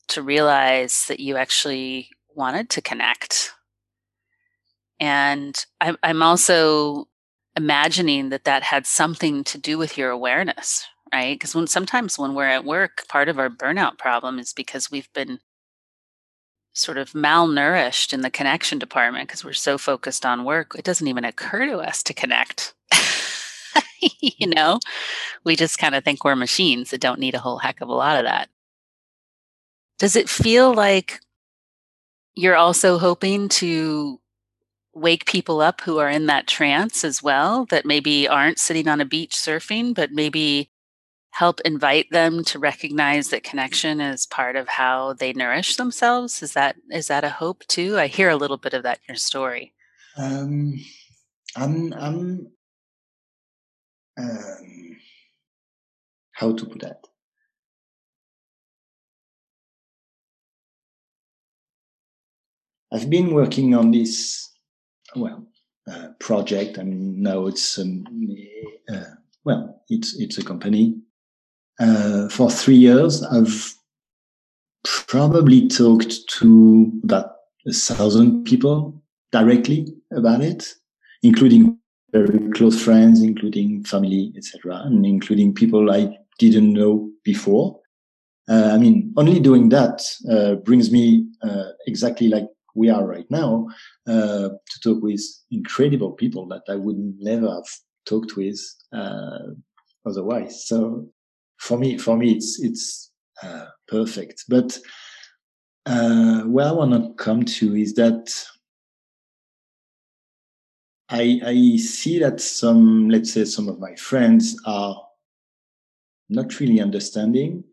to 0.08 0.22
realize 0.22 1.04
that 1.10 1.20
you 1.20 1.36
actually 1.36 2.10
wanted 2.34 2.70
to 2.70 2.82
connect. 2.82 3.52
And 5.02 5.54
I'm, 5.82 6.22
also 6.22 7.10
imagining 7.58 8.30
that 8.30 8.46
that 8.46 8.64
had 8.64 8.88
something 8.88 9.44
to 9.44 9.58
do 9.58 9.78
with 9.78 9.98
your 9.98 10.12
awareness, 10.12 10.88
right? 11.14 11.36
Because 11.36 11.54
when 11.54 11.68
sometimes 11.68 12.18
when 12.18 12.36
we're 12.36 12.46
at 12.46 12.64
work, 12.64 13.06
part 13.10 13.28
of 13.28 13.38
our 13.38 13.50
burnout 13.50 13.98
problem 13.98 14.40
is 14.40 14.54
because 14.54 14.90
we've 14.90 15.12
been 15.12 15.40
sort 16.72 16.98
of 16.98 17.12
malnourished 17.12 18.14
in 18.14 18.22
the 18.22 18.30
connection 18.30 18.80
department 18.80 19.28
because 19.28 19.44
we're 19.44 19.52
so 19.52 19.78
focused 19.78 20.26
on 20.26 20.46
work, 20.46 20.72
it 20.78 20.86
doesn't 20.86 21.10
even 21.10 21.26
occur 21.26 21.66
to 21.66 21.80
us 21.80 22.02
to 22.04 22.14
connect. 22.14 22.76
you 24.22 24.48
know, 24.48 24.80
we 25.44 25.56
just 25.56 25.78
kind 25.78 25.96
of 25.96 26.04
think 26.04 26.24
we're 26.24 26.36
machines 26.36 26.92
that 26.92 27.02
don't 27.02 27.20
need 27.20 27.36
a 27.36 27.40
whole 27.40 27.58
heck 27.58 27.82
of 27.82 27.90
a 27.90 27.94
lot 27.94 28.18
of 28.18 28.26
that. 28.26 28.50
Does 30.00 30.16
it 30.16 30.30
feel 30.30 30.74
like 30.74 31.20
you're 32.34 32.56
also 32.56 32.98
hoping 32.98 33.50
to 33.50 34.20
wake 34.94 35.26
people 35.26 35.62
up 35.62 35.82
who 35.82 36.00
are 36.00 36.10
in 36.10 36.26
that 36.26 36.48
trance 36.48 37.04
as 37.04 37.24
well, 37.24 37.66
that 37.66 37.86
maybe 37.86 38.28
aren't 38.28 38.60
sitting 38.60 38.88
on 38.88 39.00
a 39.00 39.06
beach 39.06 39.34
surfing, 39.36 39.94
but 39.94 40.12
maybe 40.12 40.70
help 41.32 41.62
invite 41.62 42.08
them 42.12 42.44
to 42.44 42.60
recognize 42.60 43.30
that 43.30 43.44
connection 43.44 44.02
is 44.02 44.26
part 44.26 44.56
of 44.56 44.68
how 44.68 45.14
they 45.14 45.32
nourish 45.34 45.78
themselves? 45.78 46.44
Is 46.44 46.54
that 46.54 46.76
is 46.90 47.08
that 47.08 47.24
a 47.24 47.30
hope 47.30 47.66
too? 47.68 47.98
I 47.98 48.08
hear 48.08 48.30
a 48.30 48.36
little 48.36 48.58
bit 48.58 48.74
of 48.74 48.84
that 48.84 48.98
in 48.98 49.14
your 49.14 49.18
story. 49.18 49.74
Um 50.18 50.74
i'm 51.56 51.94
i'm 51.94 52.48
um 54.22 54.98
how 56.34 56.54
to 56.54 56.66
put 56.66 56.82
that. 56.82 57.06
I've 62.94 63.10
been 63.10 63.34
working 63.34 63.74
on 63.76 63.92
this 63.92 64.52
well 65.16 65.48
uh, 65.90 66.10
project. 66.20 66.78
And 66.78 67.18
now 67.18 67.48
it's 67.48 67.80
um, 67.80 68.06
uh, 68.92 69.04
well 69.44 69.82
it's 69.90 70.20
it's 70.20 70.38
a 70.38 70.44
company. 70.44 70.96
Uh, 71.80 72.30
for 72.30 72.52
three 72.52 72.76
years, 72.76 73.24
I've 73.24 73.74
probably 74.84 75.68
talked 75.68 76.30
to 76.40 76.92
about 77.04 77.32
a 77.68 77.74
thousand 77.74 78.44
people 78.46 79.02
directly 79.32 79.88
about 80.16 80.42
it, 80.42 80.74
including 81.24 81.80
very 82.12 82.52
close 82.52 82.82
friends, 82.82 83.22
including 83.22 83.84
family, 83.84 84.34
etc., 84.36 84.82
and 84.86 85.06
including 85.06 85.54
people 85.54 85.92
I 85.92 86.18
didn't 86.40 86.74
know 86.74 87.10
before. 87.24 87.80
Uh, 88.50 88.72
I 88.74 88.78
mean, 88.78 89.14
only 89.18 89.40
doing 89.40 89.70
that 89.70 90.02
uh, 90.30 90.56
brings 90.56 90.92
me 90.92 91.26
uh, 91.44 91.70
exactly 91.88 92.28
like 92.28 92.48
we 92.76 92.90
are 92.90 93.06
right 93.06 93.30
now 93.30 93.68
uh, 94.08 94.50
to 94.50 94.80
talk 94.84 95.02
with 95.02 95.22
incredible 95.52 96.12
people 96.12 96.48
that 96.48 96.64
I 96.68 96.76
would 96.76 96.98
never 97.20 97.48
have 97.50 97.68
talked 98.06 98.36
with 98.36 98.60
uh, 98.94 99.54
otherwise. 100.06 100.68
So 100.68 101.08
for 101.60 101.78
me, 101.78 101.98
for 101.98 102.18
me, 102.18 102.32
it's 102.32 102.60
it's 102.62 103.12
uh, 103.44 103.68
perfect. 103.88 104.46
But 104.50 104.78
where 105.86 106.68
I 106.68 106.72
want 106.72 106.94
to 106.94 107.14
come 107.24 107.46
to 107.46 107.76
is 107.76 107.94
that 107.96 108.34
I, 111.12 111.42
I 111.46 111.76
see 111.78 112.20
that 112.20 112.40
some, 112.40 113.10
let's 113.10 113.34
say, 113.34 113.44
some 113.44 113.68
of 113.68 113.80
my 113.80 113.96
friends 113.96 114.56
are 114.66 114.96
not 116.30 116.58
really 116.62 116.80
understanding 116.80 117.66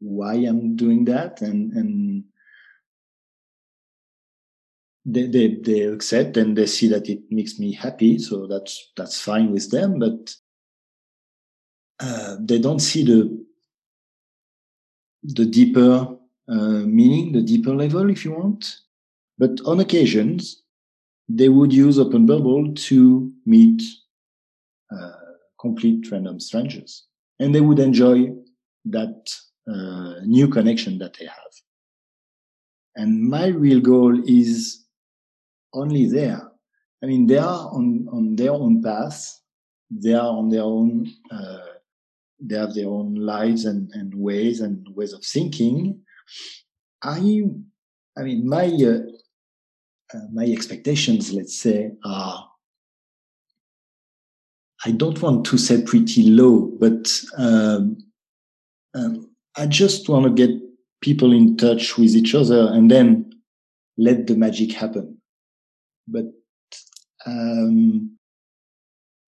why 0.00 0.34
I'm 0.34 0.74
doing 0.76 1.04
that, 1.04 1.40
and 1.40 1.72
and 1.72 2.24
they, 5.04 5.26
they 5.28 5.54
they 5.54 5.80
accept 5.82 6.36
and 6.36 6.58
they 6.58 6.66
see 6.66 6.88
that 6.88 7.08
it 7.08 7.20
makes 7.30 7.58
me 7.60 7.72
happy, 7.72 8.18
so 8.18 8.48
that's 8.48 8.90
that's 8.96 9.20
fine 9.20 9.52
with 9.52 9.70
them. 9.70 10.00
But 10.00 10.34
uh, 12.00 12.36
they 12.40 12.58
don't 12.58 12.80
see 12.80 13.04
the 13.04 13.46
the 15.22 15.46
deeper 15.46 16.18
uh, 16.48 16.82
meaning, 16.84 17.32
the 17.32 17.42
deeper 17.42 17.74
level, 17.74 18.10
if 18.10 18.24
you 18.24 18.32
want. 18.32 18.78
But 19.38 19.60
on 19.64 19.80
occasions, 19.80 20.62
they 21.28 21.48
would 21.48 21.72
use 21.72 21.98
Open 21.98 22.26
Bubble 22.26 22.72
to 22.74 23.32
meet 23.44 23.82
uh, 24.90 25.12
complete 25.60 26.10
random 26.10 26.40
strangers, 26.40 27.06
and 27.38 27.54
they 27.54 27.60
would 27.60 27.78
enjoy 27.78 28.30
that 28.84 29.28
uh, 29.68 30.20
new 30.24 30.48
connection 30.48 30.98
that 30.98 31.16
they 31.18 31.26
have. 31.26 31.52
And 32.94 33.28
my 33.28 33.48
real 33.48 33.80
goal 33.80 34.18
is 34.26 34.84
only 35.74 36.06
there. 36.06 36.42
I 37.02 37.06
mean, 37.06 37.26
they 37.26 37.38
are 37.38 37.68
on, 37.72 38.06
on 38.10 38.36
their 38.36 38.52
own 38.52 38.82
path. 38.82 39.38
They 39.90 40.14
are 40.14 40.30
on 40.30 40.48
their 40.48 40.62
own 40.62 41.06
uh, 41.30 41.58
they 42.40 42.56
have 42.56 42.74
their 42.74 42.88
own 42.88 43.14
lives 43.14 43.64
and, 43.64 43.90
and 43.92 44.14
ways 44.14 44.60
and 44.60 44.86
ways 44.94 45.12
of 45.12 45.24
thinking. 45.24 46.00
I, 47.02 47.42
I 48.16 48.22
mean, 48.22 48.48
my 48.48 48.66
uh, 48.66 48.98
uh, 50.14 50.20
my 50.32 50.44
expectations, 50.44 51.32
let's 51.32 51.58
say, 51.58 51.92
are. 52.04 52.48
I 54.84 54.92
don't 54.92 55.20
want 55.20 55.44
to 55.46 55.58
say 55.58 55.82
pretty 55.82 56.30
low, 56.30 56.70
but 56.78 57.10
um, 57.38 57.96
um, 58.94 59.30
I 59.56 59.66
just 59.66 60.08
want 60.08 60.24
to 60.24 60.30
get 60.30 60.54
people 61.00 61.32
in 61.32 61.56
touch 61.56 61.96
with 61.98 62.14
each 62.14 62.34
other 62.34 62.68
and 62.72 62.90
then 62.90 63.32
let 63.96 64.26
the 64.26 64.36
magic 64.36 64.72
happen. 64.72 65.20
But 66.06 66.26
um, 67.24 68.16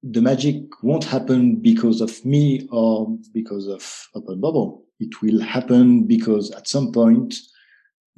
the 0.03 0.21
magic 0.21 0.57
won't 0.83 1.05
happen 1.05 1.57
because 1.57 2.01
of 2.01 2.25
me 2.25 2.69
or 2.71 3.17
because 3.33 3.67
of 3.67 4.09
Open 4.15 4.41
Bubble. 4.41 4.85
It 5.01 5.23
will 5.23 5.41
happen 5.41 6.07
because 6.07 6.51
at 6.53 6.69
some 6.69 6.93
point, 6.93 7.35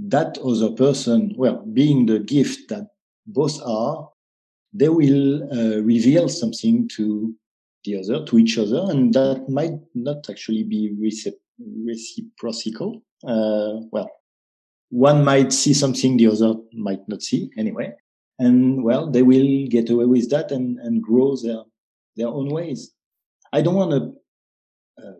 that 0.09 0.39
other 0.39 0.71
person, 0.71 1.35
well, 1.37 1.65
being 1.73 2.07
the 2.07 2.21
gift 2.21 2.69
that 2.69 2.89
both 3.27 3.61
are, 3.63 4.09
they 4.73 4.89
will 4.89 5.43
uh, 5.53 5.83
reveal 5.83 6.29
something 6.29 6.89
to 6.97 7.35
the 7.85 7.99
other, 7.99 8.25
to 8.25 8.39
each 8.39 8.59
other, 8.59 8.87
and 8.89 9.13
that 9.15 9.49
might 9.49 9.79
not 9.95 10.29
actually 10.31 10.63
be 10.63 10.95
reciprocal. 11.85 13.03
Uh, 13.27 13.81
well, 13.91 14.11
one 14.91 15.25
might 15.25 15.53
see 15.53 15.75
something 15.75 16.17
the 16.17 16.27
other 16.27 16.55
might 16.73 17.07
not 17.09 17.23
see 17.23 17.51
anyway. 17.57 17.93
And 18.39 18.83
well, 18.83 19.11
they 19.11 19.23
will 19.23 19.67
get 19.69 19.91
away 19.91 20.07
with 20.07 20.31
that 20.31 20.51
and, 20.51 20.79
and 20.79 21.03
grow 21.03 21.37
their 21.37 21.63
their 22.17 22.29
own 22.29 22.49
ways. 22.49 22.93
I 23.53 23.63
don't 23.63 23.75
want 23.75 23.91
to 23.91 24.15
uh, 25.03 25.15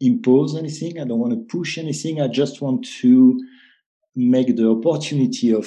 impose 0.00 0.56
anything. 0.56 0.98
I 0.98 1.04
don't 1.04 1.18
want 1.18 1.32
to 1.32 1.56
push 1.56 1.78
anything. 1.78 2.20
I 2.20 2.28
just 2.28 2.60
want 2.60 2.86
to 3.00 3.38
make 4.14 4.56
the 4.56 4.68
opportunity 4.68 5.52
of 5.52 5.66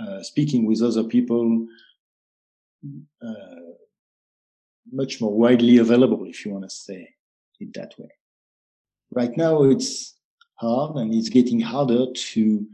uh, 0.00 0.22
speaking 0.22 0.66
with 0.66 0.82
other 0.82 1.04
people 1.04 1.66
uh, 3.22 3.54
much 4.92 5.20
more 5.20 5.32
widely 5.32 5.78
available, 5.78 6.24
if 6.26 6.44
you 6.44 6.52
want 6.52 6.64
to 6.64 6.70
say 6.70 7.08
it 7.60 7.72
that 7.74 7.94
way. 7.98 8.08
Right 9.10 9.36
now, 9.36 9.64
it's 9.64 10.14
hard 10.56 10.96
and 10.96 11.14
it's 11.14 11.28
getting 11.28 11.60
harder 11.60 12.06
to 12.12 12.66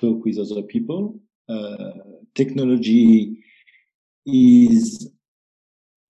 talk 0.00 0.24
with 0.24 0.38
other 0.38 0.62
people. 0.62 1.20
Uh, 1.48 1.92
technology 2.34 3.44
is 4.26 5.10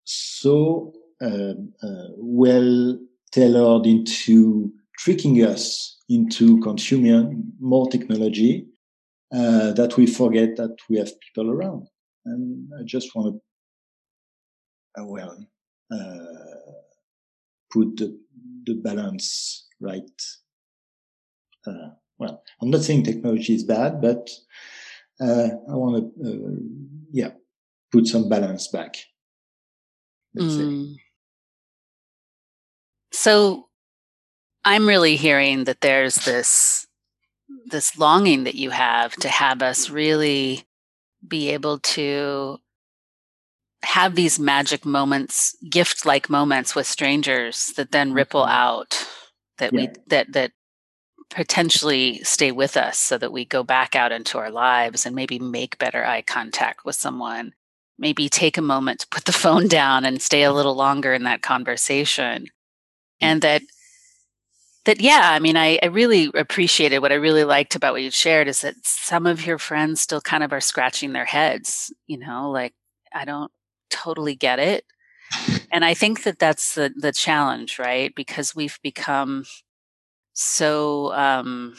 so 0.05 0.93
uh, 1.21 1.53
uh, 1.81 2.07
well 2.17 2.99
tailored 3.31 3.85
into 3.85 4.71
tricking 4.97 5.37
us 5.37 5.92
into 6.09 6.59
consuming 6.61 7.53
more 7.59 7.89
technology 7.89 8.67
uh, 9.33 9.71
that 9.73 9.97
we 9.97 10.05
forget 10.05 10.55
that 10.57 10.75
we 10.89 10.97
have 10.97 11.11
people 11.19 11.49
around. 11.49 11.87
And 12.25 12.69
I 12.79 12.83
just 12.85 13.15
want 13.15 13.35
to, 14.95 15.01
uh, 15.01 15.05
well, 15.05 15.37
uh, 15.91 16.71
put 17.71 17.97
the, 17.97 18.19
the 18.65 18.75
balance 18.75 19.67
right. 19.79 20.21
Uh, 21.65 21.89
well, 22.19 22.43
I'm 22.61 22.69
not 22.69 22.81
saying 22.81 23.03
technology 23.03 23.55
is 23.55 23.63
bad, 23.63 24.01
but 24.01 24.29
uh, 25.19 25.49
I 25.69 25.75
want 25.75 26.13
to, 26.21 26.29
uh, 26.29 26.55
yeah, 27.11 27.31
put 27.91 28.07
some 28.07 28.29
balance 28.29 28.67
back. 28.67 28.97
Mm. 30.37 30.95
So 33.11 33.69
I'm 34.65 34.87
really 34.87 35.15
hearing 35.15 35.65
that 35.65 35.81
there's 35.81 36.15
this 36.15 36.87
this 37.65 37.97
longing 37.97 38.43
that 38.45 38.55
you 38.55 38.71
have 38.71 39.13
to 39.13 39.29
have 39.29 39.61
us 39.61 39.89
really 39.89 40.65
be 41.25 41.49
able 41.49 41.79
to 41.79 42.59
have 43.83 44.15
these 44.15 44.39
magic 44.39 44.85
moments, 44.85 45.55
gift 45.69 46.05
like 46.05 46.29
moments 46.29 46.75
with 46.75 46.87
strangers 46.87 47.73
that 47.75 47.91
then 47.91 48.13
ripple 48.13 48.41
mm-hmm. 48.41 48.51
out 48.51 49.07
that 49.57 49.73
yeah. 49.73 49.79
we 49.79 49.89
that 50.07 50.31
that 50.33 50.51
potentially 51.29 52.19
stay 52.23 52.51
with 52.51 52.77
us 52.77 52.99
so 52.99 53.17
that 53.17 53.31
we 53.31 53.43
go 53.43 53.63
back 53.63 53.95
out 53.95 54.11
into 54.11 54.37
our 54.37 54.51
lives 54.51 55.05
and 55.05 55.15
maybe 55.15 55.39
make 55.39 55.77
better 55.79 56.05
eye 56.05 56.21
contact 56.21 56.85
with 56.85 56.95
someone 56.95 57.53
maybe 57.97 58.29
take 58.29 58.57
a 58.57 58.61
moment 58.61 58.99
to 58.99 59.07
put 59.07 59.25
the 59.25 59.31
phone 59.43 59.67
down 59.67 60.05
and 60.05 60.21
stay 60.21 60.43
a 60.43 60.53
little 60.53 60.75
longer 60.75 61.13
in 61.13 61.23
that 61.23 61.41
conversation 61.41 62.45
and 63.19 63.41
that 63.41 63.61
that 64.85 65.01
yeah 65.01 65.29
i 65.31 65.39
mean 65.39 65.57
I, 65.57 65.79
I 65.81 65.87
really 65.87 66.29
appreciated 66.33 66.99
what 66.99 67.11
i 67.11 67.15
really 67.15 67.43
liked 67.43 67.75
about 67.75 67.93
what 67.93 68.03
you 68.03 68.11
shared 68.11 68.47
is 68.47 68.61
that 68.61 68.75
some 68.83 69.25
of 69.25 69.45
your 69.45 69.57
friends 69.57 70.01
still 70.01 70.21
kind 70.21 70.43
of 70.43 70.53
are 70.53 70.61
scratching 70.61 71.13
their 71.13 71.25
heads 71.25 71.93
you 72.07 72.17
know 72.17 72.49
like 72.51 72.73
i 73.13 73.25
don't 73.25 73.51
totally 73.89 74.35
get 74.35 74.59
it. 74.59 74.85
And 75.71 75.85
i 75.85 75.93
think 75.93 76.23
that 76.23 76.39
that's 76.39 76.75
the 76.75 76.93
the 76.95 77.11
challenge 77.11 77.79
right? 77.79 78.13
Because 78.15 78.55
we've 78.55 78.79
become 78.83 79.45
so 80.33 81.13
um 81.13 81.75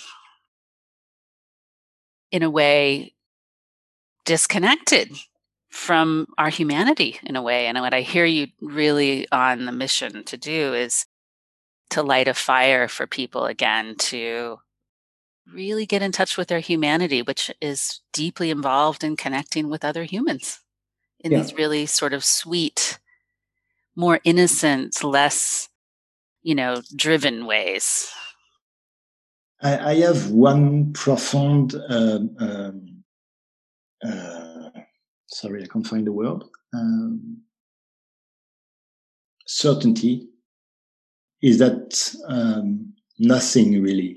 in 2.32 2.42
a 2.42 2.50
way 2.50 3.14
disconnected 4.24 5.10
from 5.70 6.26
our 6.38 6.48
humanity 6.50 7.18
in 7.24 7.36
a 7.36 7.42
way. 7.42 7.66
And 7.66 7.78
what 7.80 7.94
i 7.94 8.00
hear 8.00 8.24
you 8.24 8.48
really 8.60 9.26
on 9.32 9.66
the 9.66 9.72
mission 9.72 10.24
to 10.24 10.36
do 10.36 10.72
is 10.74 11.04
to 11.94 12.02
light 12.02 12.26
a 12.26 12.34
fire 12.34 12.88
for 12.88 13.06
people 13.06 13.46
again 13.46 13.94
to 13.96 14.58
really 15.52 15.86
get 15.86 16.02
in 16.02 16.10
touch 16.10 16.36
with 16.36 16.48
their 16.48 16.58
humanity, 16.58 17.22
which 17.22 17.52
is 17.60 18.00
deeply 18.12 18.50
involved 18.50 19.04
in 19.04 19.14
connecting 19.14 19.70
with 19.70 19.84
other 19.84 20.02
humans 20.02 20.60
in 21.20 21.30
yeah. 21.30 21.38
these 21.38 21.54
really 21.54 21.86
sort 21.86 22.12
of 22.12 22.24
sweet, 22.24 22.98
more 23.94 24.18
innocent, 24.24 25.04
less, 25.04 25.68
you 26.42 26.56
know, 26.56 26.82
driven 26.96 27.46
ways. 27.46 28.10
I, 29.62 29.90
I 29.90 29.94
have 30.00 30.32
one 30.32 30.92
profound, 30.94 31.76
um, 31.88 32.36
um, 32.40 33.04
uh, 34.04 34.70
sorry, 35.28 35.62
I 35.62 35.66
can't 35.66 35.86
find 35.86 36.04
the 36.04 36.12
word, 36.12 36.42
um, 36.74 37.42
certainty 39.46 40.28
is 41.44 41.58
that 41.58 42.16
um, 42.26 42.90
nothing 43.18 43.82
really 43.82 44.16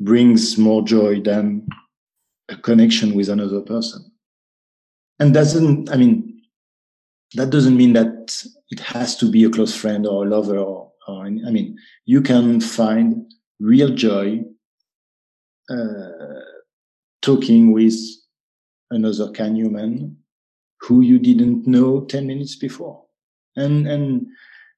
brings 0.00 0.58
more 0.58 0.82
joy 0.82 1.20
than 1.20 1.64
a 2.48 2.56
connection 2.56 3.14
with 3.14 3.28
another 3.28 3.60
person. 3.60 4.10
And 5.20 5.32
doesn't, 5.32 5.92
I 5.92 5.96
mean, 5.96 6.42
that 7.34 7.50
doesn't 7.50 7.76
mean 7.76 7.92
that 7.92 8.44
it 8.70 8.80
has 8.80 9.16
to 9.18 9.30
be 9.30 9.44
a 9.44 9.48
close 9.48 9.76
friend 9.76 10.08
or 10.08 10.26
a 10.26 10.28
lover 10.28 10.58
or, 10.58 10.90
or 11.06 11.26
I 11.26 11.30
mean, 11.30 11.78
you 12.04 12.20
can 12.20 12.60
find 12.60 13.32
real 13.60 13.94
joy 13.94 14.40
uh, 15.70 16.40
talking 17.22 17.72
with 17.72 17.96
another 18.90 19.30
kind 19.30 19.56
human 19.56 20.16
who 20.80 21.02
you 21.02 21.20
didn't 21.20 21.68
know 21.68 22.04
10 22.06 22.26
minutes 22.26 22.56
before. 22.56 23.04
And, 23.54 23.86
and, 23.86 24.26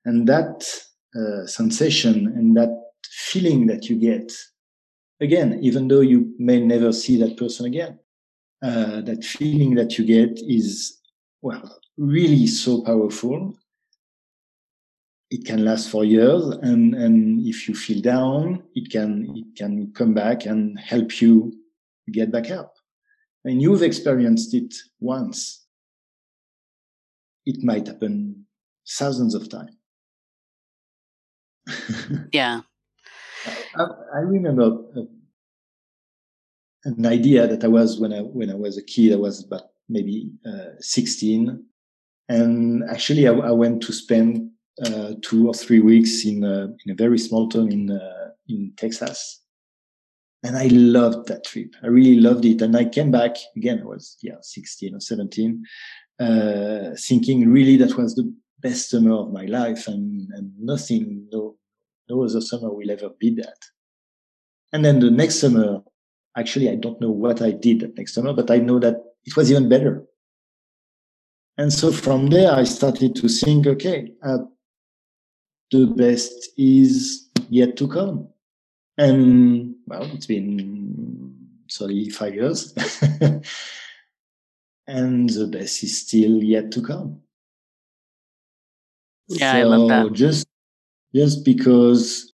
and 0.04 0.28
that 0.28 0.70
sensation 1.46 2.26
and 2.36 2.56
that 2.56 2.70
feeling 3.04 3.66
that 3.66 3.88
you 3.88 3.96
get. 3.96 4.32
Again 5.20 5.58
even 5.62 5.88
though 5.88 6.00
you 6.00 6.34
may 6.38 6.60
never 6.60 6.92
see 6.92 7.16
that 7.18 7.36
person 7.36 7.66
again 7.66 7.98
uh, 8.62 9.00
that 9.02 9.24
feeling 9.24 9.74
that 9.74 9.98
you 9.98 10.04
get 10.04 10.38
is 10.46 10.98
well 11.42 11.80
really 11.96 12.46
so 12.46 12.82
powerful. 12.82 13.56
It 15.30 15.44
can 15.44 15.64
last 15.64 15.90
for 15.90 16.04
years 16.04 16.44
and 16.62 16.94
and 16.94 17.46
if 17.46 17.68
you 17.68 17.74
feel 17.74 18.00
down 18.00 18.62
it 18.74 18.90
can 18.90 19.30
it 19.36 19.56
can 19.56 19.92
come 19.92 20.14
back 20.14 20.46
and 20.46 20.78
help 20.78 21.20
you 21.20 21.52
get 22.10 22.30
back 22.32 22.50
up. 22.50 22.74
And 23.44 23.60
you've 23.62 23.82
experienced 23.82 24.54
it 24.54 24.74
once. 25.00 25.66
It 27.44 27.62
might 27.62 27.86
happen 27.86 28.46
thousands 28.88 29.34
of 29.34 29.48
times 29.48 29.77
yeah. 32.32 32.60
I, 33.76 33.86
I 34.14 34.18
remember 34.20 34.78
uh, 34.96 35.02
an 36.84 37.06
idea 37.06 37.46
that 37.46 37.64
I 37.64 37.68
was 37.68 37.98
when 38.00 38.12
I 38.12 38.20
when 38.20 38.50
I 38.50 38.54
was 38.54 38.76
a 38.78 38.82
kid. 38.82 39.12
I 39.12 39.16
was 39.16 39.44
about 39.44 39.70
maybe 39.88 40.30
uh, 40.46 40.76
16, 40.80 41.64
and 42.28 42.84
actually 42.90 43.26
I, 43.26 43.32
I 43.32 43.50
went 43.50 43.82
to 43.82 43.92
spend 43.92 44.50
uh, 44.84 45.14
two 45.22 45.48
or 45.48 45.54
three 45.54 45.80
weeks 45.80 46.24
in 46.24 46.44
a, 46.44 46.64
in 46.84 46.92
a 46.92 46.94
very 46.94 47.18
small 47.18 47.48
town 47.48 47.72
in 47.72 47.90
uh, 47.90 48.30
in 48.48 48.72
Texas, 48.76 49.42
and 50.42 50.56
I 50.56 50.66
loved 50.68 51.28
that 51.28 51.44
trip. 51.44 51.74
I 51.82 51.88
really 51.88 52.20
loved 52.20 52.44
it, 52.44 52.62
and 52.62 52.76
I 52.76 52.84
came 52.84 53.10
back 53.10 53.36
again. 53.56 53.80
I 53.82 53.86
was 53.86 54.16
yeah 54.22 54.36
16 54.40 54.94
or 54.94 55.00
17, 55.00 55.64
uh, 56.20 56.90
thinking 56.98 57.50
really 57.50 57.76
that 57.76 57.96
was 57.96 58.14
the 58.14 58.32
best 58.60 58.90
summer 58.90 59.12
of 59.12 59.32
my 59.32 59.44
life, 59.44 59.86
and, 59.86 60.28
and 60.32 60.52
nothing, 60.58 61.26
no 61.32 61.57
no 62.08 62.24
other 62.24 62.40
summer 62.40 62.72
will 62.72 62.90
ever 62.90 63.10
be 63.18 63.34
that. 63.36 63.58
And 64.72 64.84
then 64.84 65.00
the 65.00 65.10
next 65.10 65.36
summer, 65.40 65.82
actually, 66.36 66.68
I 66.70 66.74
don't 66.74 67.00
know 67.00 67.10
what 67.10 67.40
I 67.42 67.50
did 67.50 67.80
that 67.80 67.96
next 67.96 68.14
summer, 68.14 68.32
but 68.32 68.50
I 68.50 68.58
know 68.58 68.78
that 68.78 68.96
it 69.24 69.36
was 69.36 69.50
even 69.50 69.68
better. 69.68 70.04
And 71.56 71.72
so 71.72 71.90
from 71.90 72.28
there, 72.28 72.52
I 72.52 72.64
started 72.64 73.16
to 73.16 73.28
think, 73.28 73.66
okay, 73.66 74.12
uh, 74.22 74.38
the 75.70 75.86
best 75.86 76.50
is 76.56 77.28
yet 77.48 77.76
to 77.78 77.88
come. 77.88 78.28
And 78.96 79.74
well, 79.86 80.04
it's 80.12 80.26
been 80.26 81.34
35 81.70 82.34
years. 82.34 82.74
and 84.86 85.28
the 85.28 85.46
best 85.46 85.82
is 85.82 86.00
still 86.00 86.42
yet 86.42 86.72
to 86.72 86.82
come. 86.82 87.20
Yeah, 89.28 89.52
so 89.52 89.58
I 89.58 89.62
love 89.64 89.88
that. 89.88 90.12
Just 90.12 90.47
just 91.18 91.44
because 91.44 92.32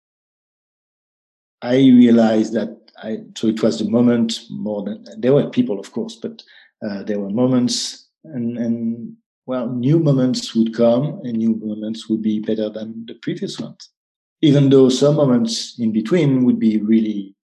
I 1.63 1.75
realized 1.75 2.53
that 2.53 2.79
I, 3.03 3.19
so 3.37 3.49
it 3.49 3.61
was 3.61 3.81
the 3.81 3.91
moment 3.91 4.41
more 4.51 4.85
than, 4.85 5.05
there 5.19 5.35
were 5.35 5.51
people, 5.51 5.81
of 5.81 5.91
course, 5.91 6.15
but 6.15 6.43
uh, 6.87 7.03
there 7.03 7.19
were 7.19 7.31
moments 7.31 8.09
and, 8.23 8.57
and, 8.57 9.17
well, 9.47 9.67
new 9.69 9.99
moments 9.99 10.55
would 10.55 10.75
come 10.75 11.21
and 11.25 11.39
new 11.39 11.57
moments 11.57 12.09
would 12.09 12.23
be 12.23 12.39
better 12.39 12.69
than 12.69 13.05
the 13.07 13.15
previous 13.15 13.59
ones. 13.59 13.91
Even 14.43 14.69
though 14.69 14.89
some 14.91 15.17
moments 15.17 15.77
in 15.81 15.91
between 15.91 16.45
would 16.45 16.61
be 16.61 16.77
really, 16.79 17.35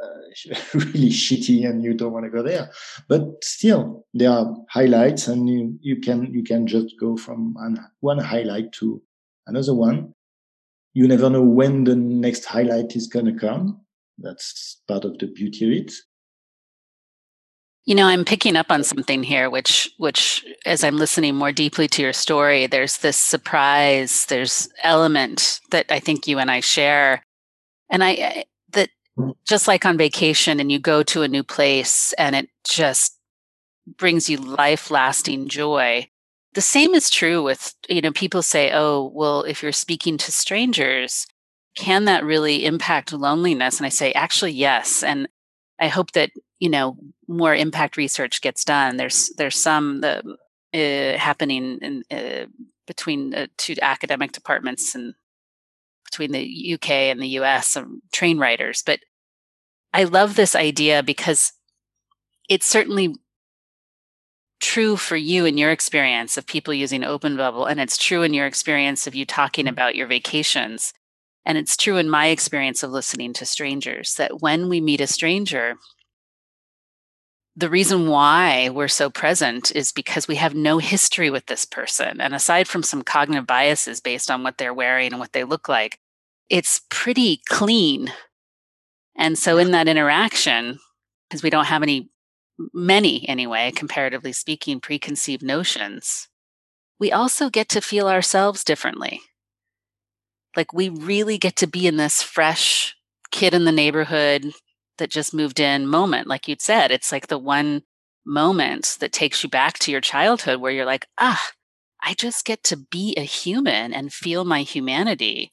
uh, 0.00 0.54
really 0.74 1.08
shitty 1.08 1.68
and 1.68 1.82
you 1.82 1.94
don't 1.94 2.12
want 2.12 2.26
to 2.26 2.30
go 2.30 2.42
there. 2.42 2.70
But 3.08 3.42
still, 3.42 4.06
there 4.14 4.30
are 4.30 4.54
highlights 4.68 5.26
and 5.26 5.48
you, 5.48 5.78
you 5.80 5.96
can, 5.96 6.32
you 6.32 6.44
can 6.44 6.68
just 6.68 6.94
go 7.00 7.16
from 7.16 7.56
one 8.00 8.18
highlight 8.18 8.70
to 8.74 9.02
another 9.50 9.74
one. 9.74 10.14
You 10.94 11.06
never 11.06 11.28
know 11.28 11.42
when 11.42 11.84
the 11.84 11.94
next 11.94 12.46
highlight 12.46 12.96
is 12.96 13.06
going 13.06 13.26
to 13.26 13.34
come. 13.34 13.80
That's 14.18 14.80
part 14.88 15.04
of 15.04 15.18
the 15.18 15.26
beauty 15.26 15.66
of 15.66 15.84
it. 15.84 15.92
You 17.84 17.94
know, 17.94 18.06
I'm 18.06 18.24
picking 18.24 18.56
up 18.56 18.70
on 18.70 18.84
something 18.84 19.22
here, 19.22 19.50
which, 19.50 19.90
which, 19.98 20.44
as 20.66 20.84
I'm 20.84 20.96
listening 20.96 21.34
more 21.34 21.52
deeply 21.52 21.88
to 21.88 22.02
your 22.02 22.12
story, 22.12 22.66
there's 22.66 22.98
this 22.98 23.16
surprise, 23.16 24.26
there's 24.26 24.68
element 24.82 25.60
that 25.70 25.86
I 25.90 25.98
think 25.98 26.28
you 26.28 26.38
and 26.38 26.50
I 26.50 26.60
share, 26.60 27.24
and 27.88 28.04
I 28.04 28.44
that 28.72 28.90
just 29.48 29.66
like 29.66 29.86
on 29.86 29.96
vacation, 29.96 30.60
and 30.60 30.70
you 30.70 30.78
go 30.78 31.02
to 31.04 31.22
a 31.22 31.28
new 31.28 31.42
place, 31.42 32.12
and 32.18 32.36
it 32.36 32.50
just 32.68 33.18
brings 33.96 34.28
you 34.28 34.36
life 34.36 34.90
lasting 34.90 35.48
joy. 35.48 36.08
The 36.54 36.60
same 36.60 36.94
is 36.94 37.10
true 37.10 37.42
with, 37.42 37.74
you 37.88 38.00
know, 38.00 38.12
people 38.12 38.42
say, 38.42 38.72
oh, 38.72 39.10
well, 39.14 39.42
if 39.42 39.62
you're 39.62 39.72
speaking 39.72 40.18
to 40.18 40.32
strangers, 40.32 41.26
can 41.76 42.06
that 42.06 42.24
really 42.24 42.64
impact 42.64 43.12
loneliness? 43.12 43.78
And 43.78 43.86
I 43.86 43.90
say, 43.90 44.12
actually, 44.12 44.52
yes. 44.52 45.02
And 45.02 45.28
I 45.78 45.86
hope 45.88 46.12
that, 46.12 46.30
you 46.58 46.68
know, 46.68 46.96
more 47.28 47.54
impact 47.54 47.96
research 47.96 48.40
gets 48.40 48.64
done. 48.64 48.96
There's, 48.96 49.30
there's 49.36 49.56
some 49.56 50.00
that, 50.00 50.24
uh, 50.74 51.18
happening 51.18 51.78
in, 51.80 52.04
uh, 52.10 52.46
between 52.86 53.32
uh, 53.34 53.46
two 53.56 53.76
academic 53.80 54.32
departments 54.32 54.94
and 54.96 55.14
between 56.04 56.32
the 56.32 56.74
UK 56.74 56.90
and 56.90 57.22
the 57.22 57.38
US, 57.40 57.76
um, 57.76 58.02
train 58.12 58.38
writers. 58.38 58.82
But 58.84 59.00
I 59.92 60.04
love 60.04 60.34
this 60.34 60.56
idea 60.56 61.02
because 61.02 61.52
it's 62.48 62.66
certainly 62.66 63.14
true 64.60 64.96
for 64.96 65.16
you 65.16 65.44
in 65.46 65.58
your 65.58 65.70
experience 65.70 66.36
of 66.36 66.46
people 66.46 66.72
using 66.72 67.02
open 67.02 67.36
bubble 67.36 67.66
and 67.66 67.80
it's 67.80 67.98
true 67.98 68.22
in 68.22 68.34
your 68.34 68.46
experience 68.46 69.06
of 69.06 69.14
you 69.14 69.24
talking 69.24 69.64
mm-hmm. 69.64 69.72
about 69.72 69.96
your 69.96 70.06
vacations 70.06 70.92
and 71.46 71.56
it's 71.56 71.76
true 71.76 71.96
in 71.96 72.08
my 72.08 72.26
experience 72.26 72.82
of 72.82 72.90
listening 72.90 73.32
to 73.32 73.46
strangers 73.46 74.14
that 74.14 74.40
when 74.40 74.68
we 74.68 74.80
meet 74.80 75.00
a 75.00 75.06
stranger 75.06 75.76
the 77.56 77.70
reason 77.70 78.06
why 78.08 78.68
we're 78.68 78.88
so 78.88 79.10
present 79.10 79.74
is 79.74 79.92
because 79.92 80.28
we 80.28 80.36
have 80.36 80.54
no 80.54 80.78
history 80.78 81.30
with 81.30 81.46
this 81.46 81.64
person 81.64 82.20
and 82.20 82.34
aside 82.34 82.68
from 82.68 82.82
some 82.82 83.02
cognitive 83.02 83.46
biases 83.46 84.00
based 84.00 84.30
on 84.30 84.42
what 84.42 84.58
they're 84.58 84.74
wearing 84.74 85.12
and 85.12 85.18
what 85.18 85.32
they 85.32 85.44
look 85.44 85.68
like 85.68 85.98
it's 86.48 86.82
pretty 86.90 87.40
clean 87.48 88.12
and 89.16 89.38
so 89.38 89.56
in 89.56 89.70
that 89.70 89.88
interaction 89.88 90.78
because 91.28 91.42
we 91.42 91.50
don't 91.50 91.66
have 91.66 91.82
any 91.82 92.10
many 92.72 93.28
anyway, 93.28 93.72
comparatively 93.74 94.32
speaking, 94.32 94.80
preconceived 94.80 95.42
notions, 95.42 96.28
we 96.98 97.10
also 97.10 97.48
get 97.48 97.68
to 97.70 97.80
feel 97.80 98.08
ourselves 98.08 98.64
differently. 98.64 99.20
Like 100.56 100.72
we 100.72 100.88
really 100.88 101.38
get 101.38 101.56
to 101.56 101.66
be 101.66 101.86
in 101.86 101.96
this 101.96 102.22
fresh 102.22 102.94
kid 103.30 103.54
in 103.54 103.64
the 103.64 103.72
neighborhood 103.72 104.52
that 104.98 105.10
just 105.10 105.32
moved 105.32 105.60
in 105.60 105.86
moment. 105.86 106.26
Like 106.26 106.48
you'd 106.48 106.60
said, 106.60 106.90
it's 106.90 107.12
like 107.12 107.28
the 107.28 107.38
one 107.38 107.82
moment 108.26 108.98
that 109.00 109.12
takes 109.12 109.42
you 109.42 109.48
back 109.48 109.78
to 109.80 109.90
your 109.90 110.00
childhood 110.00 110.60
where 110.60 110.72
you're 110.72 110.84
like, 110.84 111.06
ah, 111.18 111.50
I 112.02 112.14
just 112.14 112.44
get 112.44 112.62
to 112.64 112.76
be 112.76 113.14
a 113.16 113.22
human 113.22 113.92
and 113.92 114.12
feel 114.12 114.44
my 114.44 114.62
humanity 114.62 115.52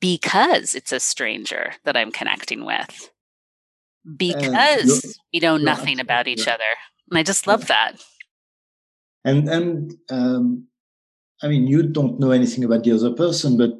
because 0.00 0.74
it's 0.74 0.92
a 0.92 1.00
stranger 1.00 1.72
that 1.84 1.96
I'm 1.96 2.12
connecting 2.12 2.64
with 2.64 3.10
because 4.16 5.18
we 5.32 5.40
know 5.40 5.56
nothing 5.56 6.00
about 6.00 6.28
each 6.28 6.46
yeah. 6.46 6.54
other. 6.54 6.72
And 7.10 7.18
I 7.18 7.22
just 7.22 7.46
love 7.46 7.62
yeah. 7.62 7.66
that. 7.66 8.04
And 9.24 9.48
and 9.48 9.94
um, 10.10 10.66
I 11.42 11.48
mean, 11.48 11.66
you 11.66 11.82
don't 11.82 12.18
know 12.18 12.30
anything 12.30 12.64
about 12.64 12.84
the 12.84 12.92
other 12.92 13.12
person, 13.12 13.56
but 13.56 13.70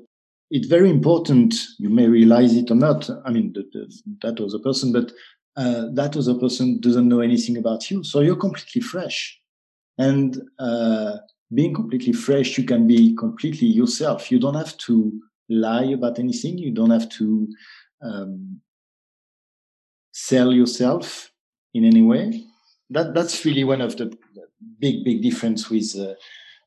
it's 0.50 0.68
very 0.68 0.90
important. 0.90 1.54
You 1.78 1.88
may 1.88 2.07
realize 2.07 2.54
it 2.54 2.70
or 2.70 2.74
not. 2.74 3.09
I 3.24 3.31
mean, 3.31 3.52
the, 3.52 3.64
the, 3.72 3.92
that 4.22 4.40
other 4.40 4.59
person, 4.59 4.92
but 4.92 5.12
uh, 5.57 5.87
that 5.94 6.16
other 6.16 6.35
person 6.35 6.81
doesn't 6.81 7.09
know 7.09 7.20
anything 7.20 7.57
about 7.57 7.90
you, 7.90 8.04
so 8.04 8.20
you're 8.20 8.37
completely 8.37 8.81
fresh. 8.81 9.38
And 9.98 10.40
uh, 10.59 11.16
being 11.52 11.74
completely 11.74 12.12
fresh, 12.12 12.57
you 12.57 12.64
can 12.64 12.87
be 12.87 13.14
completely 13.16 13.66
yourself. 13.66 14.31
You 14.31 14.38
don't 14.38 14.54
have 14.54 14.76
to 14.78 15.12
lie 15.48 15.85
about 15.87 16.18
anything. 16.18 16.59
You 16.59 16.70
don't 16.70 16.90
have 16.90 17.09
to 17.11 17.48
um, 18.02 18.61
sell 20.18 20.52
yourself 20.52 21.31
in 21.74 21.85
any 21.85 22.02
way. 22.02 22.44
That 22.90 23.14
that's 23.14 23.44
really 23.44 23.64
one 23.64 23.81
of 23.81 23.96
the 23.96 24.07
big 24.81 25.04
big 25.04 25.22
difference 25.22 25.70
with 25.70 25.94
uh, 25.96 26.14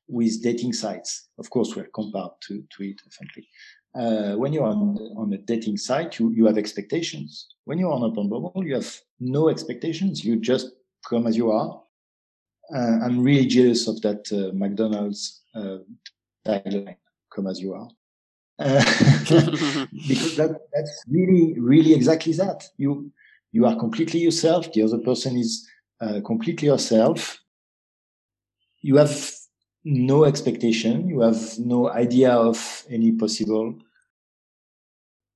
with 0.08 0.42
dating 0.42 0.74
sites. 0.74 1.30
Of 1.38 1.50
course, 1.50 1.76
we're 1.76 1.90
compared 1.94 2.32
to 2.48 2.64
to 2.74 2.84
it 2.84 3.02
definitely. 3.04 3.48
Uh, 3.94 4.38
when 4.38 4.54
you're 4.54 4.72
on 4.76 4.98
on 5.18 5.34
a 5.34 5.38
dating 5.38 5.78
site, 5.78 6.20
you 6.20 6.32
you 6.32 6.46
have 6.46 6.58
expectations. 6.58 7.48
When 7.66 7.78
you're 7.78 7.92
on 7.92 8.04
Open 8.04 8.30
Bubble, 8.30 8.64
you 8.66 8.76
have 8.76 8.92
no 9.20 9.50
expectations. 9.50 10.24
You 10.24 10.40
just 10.40 10.68
come 11.10 11.28
as 11.28 11.36
you 11.36 11.52
are. 11.52 11.82
Uh, 12.74 12.98
I'm 13.04 13.22
really 13.22 13.48
jealous 13.48 13.88
of 13.88 14.00
that 14.02 14.32
uh, 14.32 14.56
McDonald's 14.56 15.42
uh, 15.56 15.80
tagline: 16.46 16.96
"Come 17.36 17.48
as 17.48 17.60
you 17.60 17.74
are." 17.74 17.90
Uh, 18.60 18.84
because 20.08 20.38
that 20.38 20.52
that's 20.74 21.04
really 21.10 21.60
really 21.60 21.94
exactly 21.94 22.34
that. 22.34 22.70
You 22.78 23.12
you 23.52 23.66
are 23.66 23.76
completely 23.76 24.20
yourself. 24.20 24.72
The 24.74 24.84
other 24.84 24.98
person 24.98 25.38
is 25.38 25.68
uh, 26.00 26.22
completely 26.26 26.68
yourself. 26.68 27.38
You 28.82 28.98
have 28.98 29.32
no 29.84 30.26
expectation. 30.26 31.08
You 31.08 31.22
have 31.22 31.60
no 31.60 31.90
idea 31.90 32.32
of 32.32 32.86
any 32.90 33.12
possible 33.12 33.76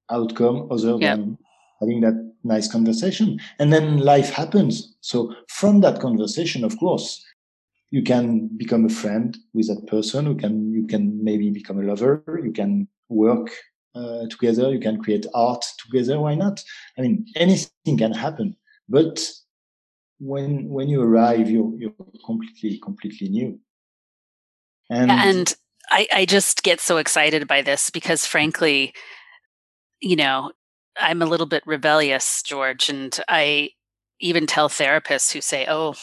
outcome 0.09 0.67
other 0.71 0.97
yep. 0.99 1.17
than 1.17 1.37
having 1.79 2.01
that 2.01 2.33
nice 2.43 2.71
conversation. 2.71 3.39
And 3.59 3.73
then 3.73 3.99
life 3.99 4.29
happens. 4.29 4.95
So 5.01 5.33
from 5.49 5.81
that 5.81 5.99
conversation, 5.99 6.63
of 6.63 6.77
course, 6.77 7.23
you 7.91 8.01
can 8.01 8.49
become 8.57 8.85
a 8.85 8.89
friend 8.89 9.37
with 9.53 9.67
that 9.67 9.87
person. 9.87 10.25
You 10.25 10.35
can, 10.35 10.71
you 10.71 10.87
can 10.87 11.23
maybe 11.23 11.49
become 11.49 11.79
a 11.79 11.83
lover. 11.83 12.23
You 12.43 12.51
can 12.51 12.87
work 13.09 13.51
uh, 13.95 14.27
together. 14.29 14.71
You 14.71 14.79
can 14.79 15.01
create 15.01 15.25
art 15.33 15.65
together. 15.79 16.19
Why 16.19 16.35
not? 16.35 16.63
I 16.97 17.01
mean, 17.01 17.25
anything 17.35 17.97
can 17.97 18.13
happen. 18.13 18.55
But 18.89 19.27
when 20.19 20.69
when 20.69 20.89
you 20.89 21.01
arrive, 21.01 21.49
you're 21.49 21.73
you're 21.77 21.93
completely 22.25 22.79
completely 22.79 23.29
new. 23.29 23.59
And, 24.89 25.11
and 25.11 25.55
I, 25.89 26.07
I 26.13 26.25
just 26.25 26.61
get 26.61 26.79
so 26.79 26.97
excited 26.97 27.47
by 27.47 27.63
this 27.63 27.89
because, 27.89 28.25
frankly, 28.25 28.93
you 29.99 30.15
know, 30.15 30.51
I'm 30.97 31.23
a 31.23 31.25
little 31.25 31.47
bit 31.47 31.63
rebellious, 31.65 32.43
George, 32.43 32.89
and 32.89 33.19
I 33.27 33.71
even 34.19 34.45
tell 34.45 34.69
therapists 34.69 35.33
who 35.33 35.41
say, 35.41 35.65
"Oh, 35.67 35.95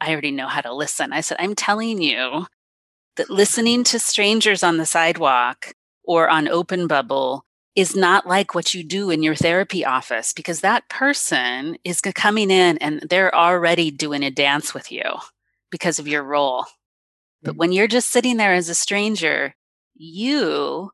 I 0.00 0.10
already 0.10 0.30
know 0.30 0.48
how 0.48 0.60
to 0.60 0.74
listen." 0.74 1.12
I 1.12 1.20
said, 1.20 1.38
"I'm 1.40 1.54
telling 1.54 2.02
you." 2.02 2.46
That 3.16 3.30
listening 3.30 3.84
to 3.84 4.00
strangers 4.00 4.64
on 4.64 4.76
the 4.76 4.86
sidewalk 4.86 5.72
or 6.04 6.28
on 6.28 6.48
Open 6.48 6.86
Bubble 6.86 7.44
is 7.74 7.96
not 7.96 8.26
like 8.26 8.54
what 8.54 8.72
you 8.72 8.84
do 8.84 9.10
in 9.10 9.22
your 9.22 9.34
therapy 9.34 9.84
office 9.84 10.32
because 10.32 10.60
that 10.60 10.88
person 10.88 11.76
is 11.84 12.00
coming 12.00 12.50
in 12.50 12.78
and 12.78 13.04
they're 13.08 13.34
already 13.34 13.90
doing 13.90 14.22
a 14.22 14.30
dance 14.30 14.72
with 14.72 14.92
you 14.92 15.02
because 15.70 15.98
of 15.98 16.06
your 16.06 16.22
role. 16.22 16.66
But 17.42 17.52
mm-hmm. 17.52 17.58
when 17.58 17.72
you're 17.72 17.88
just 17.88 18.10
sitting 18.10 18.36
there 18.36 18.54
as 18.54 18.68
a 18.68 18.74
stranger, 18.74 19.54
you 19.94 20.90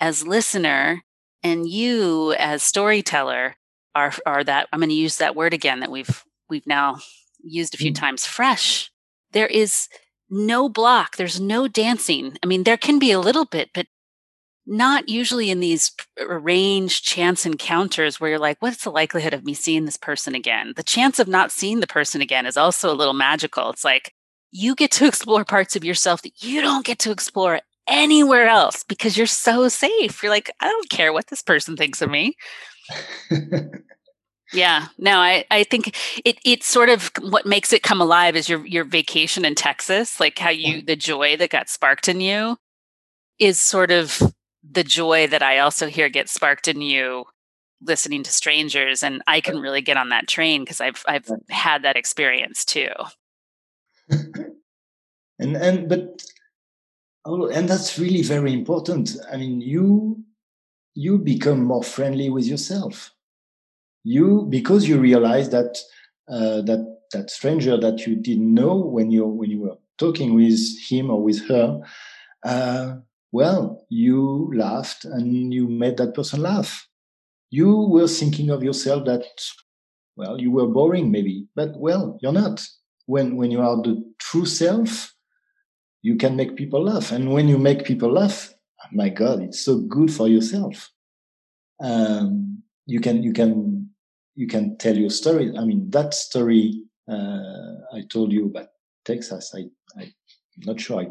as 0.00 0.26
listener 0.26 1.02
and 1.42 1.68
you 1.68 2.34
as 2.34 2.62
storyteller 2.62 3.56
are 3.94 4.12
are 4.26 4.42
that 4.44 4.68
I'm 4.72 4.80
going 4.80 4.88
to 4.88 4.94
use 4.94 5.18
that 5.18 5.36
word 5.36 5.54
again 5.54 5.80
that 5.80 5.90
we've 5.90 6.24
we've 6.48 6.66
now 6.66 6.98
used 7.42 7.74
a 7.74 7.78
few 7.78 7.92
mm-hmm. 7.92 8.00
times 8.00 8.26
fresh. 8.26 8.90
There 9.32 9.46
is 9.46 9.88
no 10.30 10.68
block, 10.68 11.16
there's 11.16 11.40
no 11.40 11.68
dancing. 11.68 12.38
I 12.42 12.46
mean 12.46 12.64
there 12.64 12.78
can 12.78 12.98
be 12.98 13.12
a 13.12 13.20
little 13.20 13.44
bit, 13.44 13.70
but 13.74 13.86
not 14.66 15.08
usually 15.08 15.50
in 15.50 15.60
these 15.60 15.92
uh, 16.20 16.26
arranged 16.26 17.04
chance 17.04 17.44
encounters 17.44 18.20
where 18.20 18.30
you're 18.30 18.38
like, 18.38 18.60
what's 18.60 18.84
the 18.84 18.90
likelihood 18.90 19.34
of 19.34 19.44
me 19.44 19.54
seeing 19.54 19.84
this 19.84 19.96
person 19.96 20.34
again? 20.34 20.72
The 20.76 20.82
chance 20.82 21.18
of 21.18 21.28
not 21.28 21.52
seeing 21.52 21.80
the 21.80 21.86
person 21.86 22.20
again 22.20 22.46
is 22.46 22.56
also 22.56 22.90
a 22.90 22.96
little 22.96 23.14
magical. 23.14 23.70
It's 23.70 23.84
like 23.84 24.14
you 24.50 24.74
get 24.74 24.90
to 24.92 25.06
explore 25.08 25.44
parts 25.44 25.76
of 25.76 25.84
yourself 25.84 26.22
that 26.22 26.42
you 26.42 26.60
don't 26.60 26.86
get 26.86 26.98
to 27.00 27.10
explore 27.10 27.60
anywhere 27.86 28.46
else 28.46 28.82
because 28.84 29.16
you're 29.16 29.26
so 29.26 29.68
safe. 29.68 30.22
You're 30.22 30.32
like, 30.32 30.50
I 30.60 30.68
don't 30.68 30.88
care 30.88 31.12
what 31.12 31.26
this 31.26 31.42
person 31.42 31.76
thinks 31.76 32.00
of 32.00 32.10
me. 32.10 32.36
yeah, 34.52 34.86
no, 34.98 35.18
I, 35.18 35.44
I 35.50 35.64
think 35.64 35.96
it 36.24 36.38
it's 36.44 36.66
sort 36.66 36.88
of 36.88 37.10
what 37.20 37.46
makes 37.46 37.72
it 37.72 37.82
come 37.82 38.00
alive 38.00 38.36
is 38.36 38.48
your 38.48 38.64
your 38.66 38.84
vacation 38.84 39.44
in 39.44 39.54
Texas, 39.54 40.20
like 40.20 40.38
how 40.38 40.50
you 40.50 40.82
the 40.82 40.96
joy 40.96 41.36
that 41.36 41.50
got 41.50 41.68
sparked 41.68 42.08
in 42.08 42.20
you 42.20 42.56
is 43.38 43.60
sort 43.60 43.90
of 43.90 44.20
the 44.68 44.84
joy 44.84 45.26
that 45.26 45.42
I 45.42 45.58
also 45.58 45.88
hear 45.88 46.08
get 46.08 46.28
sparked 46.28 46.68
in 46.68 46.80
you 46.80 47.24
listening 47.82 48.22
to 48.22 48.32
strangers 48.32 49.02
and 49.02 49.22
I 49.26 49.40
can 49.40 49.58
really 49.58 49.82
get 49.82 49.96
on 49.96 50.08
that 50.08 50.28
train 50.28 50.62
because 50.62 50.80
I've 50.80 51.02
I've 51.06 51.28
had 51.50 51.82
that 51.82 51.96
experience 51.96 52.64
too. 52.64 52.88
and 54.10 55.56
and 55.56 55.88
but 55.88 56.22
oh, 57.24 57.48
and 57.48 57.68
that's 57.68 57.98
really 57.98 58.22
very 58.22 58.52
important. 58.52 59.16
I 59.30 59.36
mean 59.36 59.60
you 59.60 60.24
you 60.94 61.18
become 61.18 61.64
more 61.64 61.82
friendly 61.82 62.30
with 62.30 62.46
yourself. 62.46 63.12
You 64.04 64.46
because 64.48 64.88
you 64.88 64.98
realize 64.98 65.50
that 65.50 65.78
uh, 66.28 66.62
that 66.62 66.98
that 67.12 67.30
stranger 67.30 67.76
that 67.76 68.06
you 68.06 68.16
didn't 68.16 68.52
know 68.54 68.76
when 68.76 69.10
you 69.10 69.26
when 69.26 69.50
you 69.50 69.60
were 69.60 69.76
talking 69.98 70.34
with 70.34 70.60
him 70.88 71.10
or 71.10 71.22
with 71.22 71.46
her, 71.48 71.80
uh, 72.44 72.96
well, 73.34 73.84
you 73.88 74.48
laughed 74.54 75.04
and 75.04 75.52
you 75.52 75.66
made 75.66 75.96
that 75.96 76.14
person 76.14 76.40
laugh. 76.40 76.86
You 77.50 77.88
were 77.90 78.06
thinking 78.06 78.48
of 78.48 78.62
yourself 78.62 79.06
that, 79.06 79.24
well, 80.14 80.40
you 80.40 80.52
were 80.52 80.68
boring 80.68 81.10
maybe, 81.10 81.48
but 81.56 81.70
well, 81.76 82.16
you're 82.22 82.32
not. 82.32 82.64
When 83.06 83.36
when 83.36 83.50
you 83.50 83.60
are 83.60 83.82
the 83.82 84.04
true 84.20 84.46
self, 84.46 85.12
you 86.00 86.14
can 86.16 86.36
make 86.36 86.54
people 86.54 86.84
laugh, 86.84 87.10
and 87.10 87.32
when 87.32 87.48
you 87.48 87.58
make 87.58 87.84
people 87.84 88.12
laugh, 88.12 88.54
my 88.92 89.08
God, 89.08 89.42
it's 89.42 89.60
so 89.60 89.80
good 89.80 90.12
for 90.12 90.28
yourself. 90.28 90.92
Um, 91.80 92.62
you 92.86 93.00
can 93.00 93.24
you 93.24 93.32
can 93.32 93.90
you 94.36 94.46
can 94.46 94.78
tell 94.78 94.96
your 94.96 95.10
story. 95.10 95.52
I 95.58 95.64
mean, 95.64 95.90
that 95.90 96.14
story 96.14 96.84
uh, 97.10 97.74
I 97.92 98.02
told 98.08 98.30
you 98.30 98.46
about 98.46 98.68
Texas. 99.04 99.52
I, 99.56 99.62
I 100.00 100.04
am 100.04 100.62
not 100.66 100.80
sure 100.80 101.00
I 101.00 101.08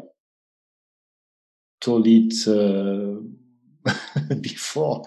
it 1.86 2.48
uh, 2.48 3.20
before, 4.40 5.04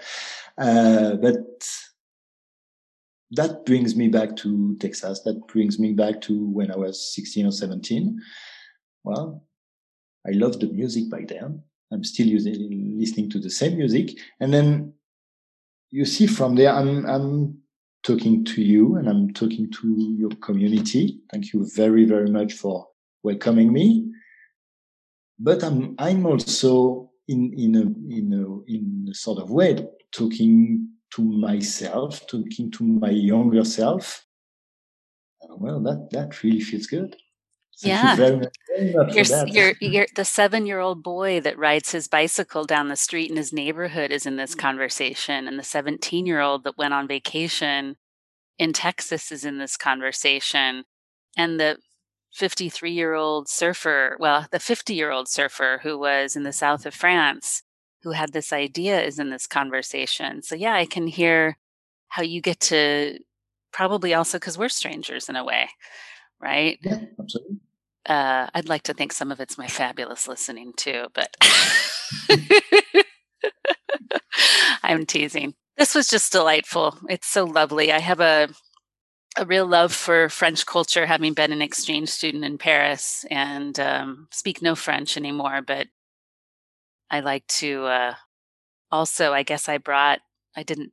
uh, 0.57 1.15
but 1.15 1.67
that 3.31 3.65
brings 3.65 3.95
me 3.95 4.07
back 4.07 4.35
to 4.37 4.77
Texas. 4.79 5.21
That 5.21 5.47
brings 5.47 5.79
me 5.79 5.93
back 5.93 6.21
to 6.21 6.47
when 6.49 6.71
I 6.71 6.77
was 6.77 7.13
16 7.13 7.47
or 7.47 7.51
17. 7.51 8.19
Well, 9.03 9.43
I 10.25 10.31
loved 10.31 10.61
the 10.61 10.67
music 10.67 11.09
back 11.09 11.27
then. 11.27 11.63
I'm 11.91 12.03
still 12.03 12.27
using, 12.27 12.97
listening 12.97 13.29
to 13.31 13.39
the 13.39 13.49
same 13.49 13.77
music. 13.77 14.17
And 14.39 14.53
then 14.53 14.93
you 15.89 16.05
see 16.05 16.27
from 16.27 16.55
there, 16.55 16.73
I'm, 16.73 17.05
I'm 17.05 17.57
talking 18.03 18.43
to 18.45 18.61
you 18.61 18.95
and 18.95 19.09
I'm 19.09 19.33
talking 19.33 19.71
to 19.71 20.15
your 20.17 20.31
community. 20.41 21.19
Thank 21.31 21.53
you 21.53 21.69
very, 21.75 22.05
very 22.05 22.29
much 22.29 22.53
for 22.53 22.87
welcoming 23.23 23.71
me. 23.71 24.09
But 25.39 25.63
I'm, 25.63 25.95
I'm 25.99 26.25
also 26.25 27.11
in, 27.27 27.53
in 27.57 27.75
a, 27.75 27.81
in 27.81 28.33
a, 28.33 28.71
in 28.71 29.07
a 29.11 29.13
sort 29.13 29.39
of 29.39 29.51
way 29.51 29.85
talking 30.11 30.89
to 31.15 31.23
myself, 31.23 32.25
talking 32.27 32.71
to 32.71 32.83
my 32.83 33.09
younger 33.09 33.63
self. 33.63 34.25
Well, 35.49 35.79
that, 35.81 36.09
that 36.11 36.43
really 36.43 36.61
feels 36.61 36.87
good. 36.87 37.15
Thank 37.79 37.93
yeah. 37.93 38.11
You 38.11 38.17
very 38.17 38.35
much, 38.37 38.55
very 38.75 38.93
much 38.93 39.29
you're, 39.29 39.45
you're, 39.47 39.73
you're, 39.79 40.07
the 40.15 40.25
seven 40.25 40.65
year 40.65 40.79
old 40.79 41.03
boy 41.03 41.39
that 41.41 41.59
rides 41.59 41.91
his 41.91 42.07
bicycle 42.07 42.65
down 42.65 42.87
the 42.87 42.95
street 42.95 43.29
in 43.29 43.37
his 43.37 43.53
neighborhood 43.53 44.11
is 44.11 44.25
in 44.25 44.35
this 44.35 44.55
mm. 44.55 44.59
conversation. 44.59 45.47
And 45.47 45.59
the 45.59 45.63
17 45.63 46.25
year 46.25 46.41
old 46.41 46.63
that 46.63 46.77
went 46.77 46.95
on 46.95 47.07
vacation 47.07 47.95
in 48.57 48.73
Texas 48.73 49.31
is 49.31 49.45
in 49.45 49.59
this 49.59 49.77
conversation. 49.77 50.85
And 51.37 51.59
the 51.59 51.77
53 52.33 52.91
year 52.91 53.13
old 53.13 53.47
surfer, 53.47 54.17
well, 54.19 54.47
the 54.51 54.59
50 54.59 54.93
year 54.93 55.11
old 55.11 55.27
surfer 55.27 55.79
who 55.83 55.97
was 55.97 56.35
in 56.35 56.43
the 56.43 56.53
south 56.53 56.85
of 56.85 56.93
France, 56.93 57.63
who 58.03 58.11
had 58.11 58.33
this 58.33 58.53
idea, 58.53 59.01
is 59.01 59.19
in 59.19 59.29
this 59.29 59.47
conversation. 59.47 60.41
So, 60.43 60.55
yeah, 60.55 60.73
I 60.73 60.85
can 60.85 61.07
hear 61.07 61.57
how 62.09 62.23
you 62.23 62.41
get 62.41 62.59
to 62.61 63.19
probably 63.71 64.13
also 64.13 64.37
because 64.37 64.57
we're 64.57 64.69
strangers 64.69 65.29
in 65.29 65.35
a 65.35 65.43
way, 65.43 65.69
right? 66.39 66.79
Yeah, 66.81 66.99
absolutely. 67.19 67.57
Uh, 68.07 68.47
I'd 68.53 68.69
like 68.69 68.83
to 68.83 68.93
think 68.93 69.11
some 69.11 69.31
of 69.31 69.39
it's 69.41 69.57
my 69.57 69.67
fabulous 69.67 70.27
listening 70.27 70.71
too, 70.77 71.07
but 71.13 71.35
I'm 74.83 75.05
teasing. 75.05 75.55
This 75.77 75.93
was 75.93 76.07
just 76.07 76.31
delightful. 76.31 76.97
It's 77.09 77.27
so 77.27 77.43
lovely. 77.43 77.91
I 77.91 77.99
have 77.99 78.21
a 78.21 78.47
a 79.37 79.45
real 79.45 79.65
love 79.65 79.93
for 79.93 80.29
French 80.29 80.65
culture, 80.65 81.05
having 81.05 81.33
been 81.33 81.51
an 81.51 81.61
exchange 81.61 82.09
student 82.09 82.43
in 82.43 82.57
Paris 82.57 83.25
and 83.29 83.79
um, 83.79 84.27
speak 84.31 84.61
no 84.61 84.75
French 84.75 85.15
anymore. 85.17 85.61
But 85.65 85.87
I 87.09 87.19
like 87.19 87.47
to 87.47 87.85
uh, 87.85 88.13
also. 88.91 89.33
I 89.33 89.43
guess 89.43 89.69
I 89.69 89.77
brought. 89.77 90.19
I 90.55 90.63
didn't 90.63 90.91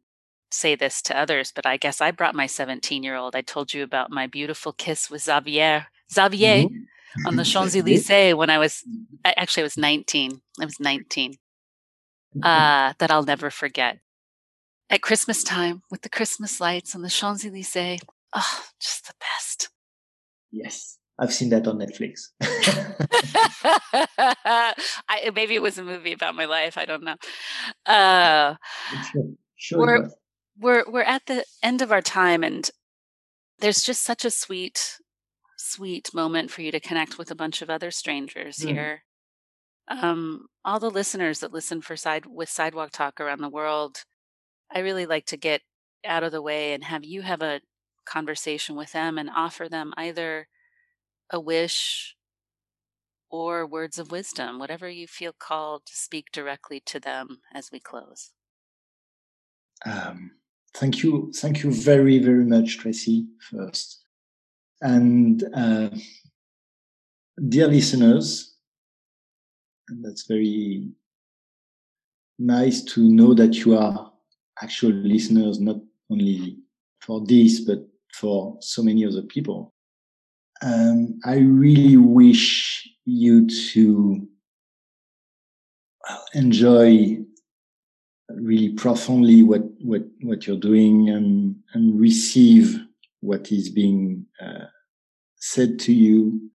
say 0.51 0.74
this 0.74 1.03
to 1.03 1.18
others, 1.18 1.53
but 1.55 1.66
I 1.66 1.76
guess 1.76 2.01
I 2.01 2.11
brought 2.11 2.34
my 2.34 2.47
17 2.47 3.03
year 3.03 3.16
old. 3.16 3.34
I 3.34 3.40
told 3.40 3.72
you 3.72 3.82
about 3.82 4.11
my 4.11 4.26
beautiful 4.26 4.72
kiss 4.72 5.11
with 5.11 5.22
Xavier. 5.22 5.86
Xavier. 6.12 6.64
Mm-hmm 6.64 6.84
on 7.26 7.36
the 7.36 7.45
Champs 7.53 7.76
Elysees 7.76 8.34
when 8.34 8.51
I 8.51 8.59
was 8.59 8.82
actually 9.24 9.62
I 9.62 9.64
was 9.64 9.76
19. 9.76 10.40
I 10.61 10.64
was 10.64 10.80
19. 10.80 11.32
Mm-hmm. 11.32 12.40
Uh, 12.42 12.95
that 12.99 13.11
I'll 13.11 13.22
never 13.22 13.51
forget. 13.51 13.99
At 14.90 15.03
Christmas 15.03 15.42
time 15.42 15.82
with 15.90 16.03
the 16.03 16.09
Christmas 16.09 16.61
lights 16.61 16.95
on 16.95 17.03
the 17.03 17.09
Champs 17.09 17.45
Elysees. 17.45 18.01
Oh, 18.35 18.61
just 18.80 19.07
the 19.07 19.14
best. 19.20 19.70
Yes. 20.51 20.99
I've 21.18 21.32
seen 21.32 21.51
that 21.51 21.68
on 21.68 21.78
Netflix. 21.78 22.30
I, 25.09 25.30
maybe 25.32 25.55
it 25.55 25.62
was 25.62 25.78
a 25.78 25.85
movie 25.85 26.12
about 26.12 26.35
my 26.35 26.47
life. 26.47 26.76
I 26.76 26.85
don't 26.85 27.05
know. 27.05 27.14
Uh, 27.87 28.57
sure, 29.12 29.24
sure 29.57 29.78
we're, 29.78 30.09
we're, 30.59 30.85
we're 30.91 31.03
at 31.03 31.26
the 31.26 31.45
end 31.62 31.82
of 31.82 31.93
our 31.93 32.03
time, 32.03 32.43
and 32.43 32.68
there's 33.61 33.85
just 33.85 34.03
such 34.03 34.24
a 34.24 34.30
sweet 34.30 34.99
sweet 35.57 36.12
moment 36.12 36.51
for 36.51 36.62
you 36.62 36.70
to 36.70 36.80
connect 36.80 37.16
with 37.16 37.30
a 37.30 37.35
bunch 37.35 37.62
of 37.62 37.70
other 37.70 37.91
strangers 37.91 38.59
mm. 38.59 38.68
here. 38.68 39.05
Um, 39.89 40.47
all 40.64 40.78
the 40.78 40.91
listeners 40.91 41.41
that 41.41 41.53
listen 41.53 41.80
for 41.80 41.97
side 41.97 42.26
with 42.26 42.49
sidewalk 42.49 42.91
talk 42.93 43.20
around 43.20 43.41
the 43.41 43.49
world, 43.49 44.05
I 44.70 44.80
really 44.80 45.07
like 45.07 45.26
to 45.26 45.37
get 45.37 45.62
out 46.05 46.22
of 46.22 46.32
the 46.32 46.43
way 46.43 46.72
and 46.72 46.85
have 46.85 47.05
you 47.05 47.22
have 47.22 47.43
a 47.43 47.61
conversation 48.05 48.76
with 48.76 48.92
them 48.92 49.18
and 49.18 49.30
offer 49.34 49.68
them 49.68 49.92
either 49.96 50.48
a 51.30 51.40
wish 51.40 52.16
or 53.30 53.66
words 53.66 53.98
of 53.98 54.12
wisdom, 54.12 54.59
whatever 54.59 54.88
you 54.88 55.07
feel 55.07 55.32
called 55.36 55.86
to 55.86 55.96
speak 55.96 56.26
directly 56.32 56.80
to 56.86 57.00
them 57.00 57.40
as 57.52 57.70
we 57.72 57.80
close. 57.80 58.30
Um, 59.84 60.30
thank 60.74 61.02
you, 61.02 61.32
thank 61.34 61.62
you 61.62 61.72
very, 61.72 62.18
very 62.18 62.44
much, 62.44 62.78
Traci. 62.78 63.26
First, 63.50 64.05
and 64.80 65.42
uh, 65.55 65.90
dear 67.48 67.66
listeners, 67.66 68.57
and 69.88 70.05
that's 70.05 70.26
very 70.26 70.88
nice 72.38 72.82
to 72.82 73.00
know 73.00 73.34
that 73.34 73.64
you 73.64 73.76
are 73.76 74.12
actual 74.62 74.90
listeners, 74.90 75.61
not 75.61 75.76
only 76.11 76.59
for 77.00 77.24
this, 77.26 77.61
but 77.61 77.86
for 78.20 78.56
so 78.60 78.82
many 78.82 79.04
other 79.04 79.22
people. 79.22 79.72
Um, 80.62 81.18
I 81.24 81.36
really 81.38 81.96
wish 81.96 82.88
you 83.04 83.46
to 83.72 84.26
enjoy 86.34 87.18
really 88.30 88.70
profoundly 88.74 89.42
what, 89.42 89.62
what, 89.80 90.02
what 90.22 90.46
you're 90.46 90.56
doing 90.56 91.10
and, 91.10 91.56
and 91.74 92.00
receive 92.00 92.78
what 93.20 93.50
is 93.52 93.68
being 93.68 94.26
uh, 94.40 94.66
said 95.36 95.78
to 95.80 95.92
you, 95.92 96.50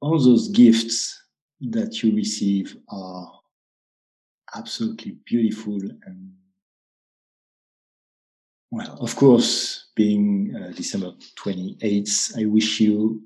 all 0.00 0.18
those 0.18 0.48
gifts 0.48 1.20
that 1.60 2.02
you 2.02 2.14
receive 2.14 2.76
are 2.88 3.32
absolutely 4.54 5.16
beautiful 5.26 5.78
and 6.04 6.32
well, 8.70 8.98
of 9.00 9.16
course, 9.16 9.87
being 9.98 10.54
uh, 10.54 10.70
December 10.76 11.10
28th, 11.36 12.38
I 12.40 12.44
wish 12.46 12.78
you 12.78 13.20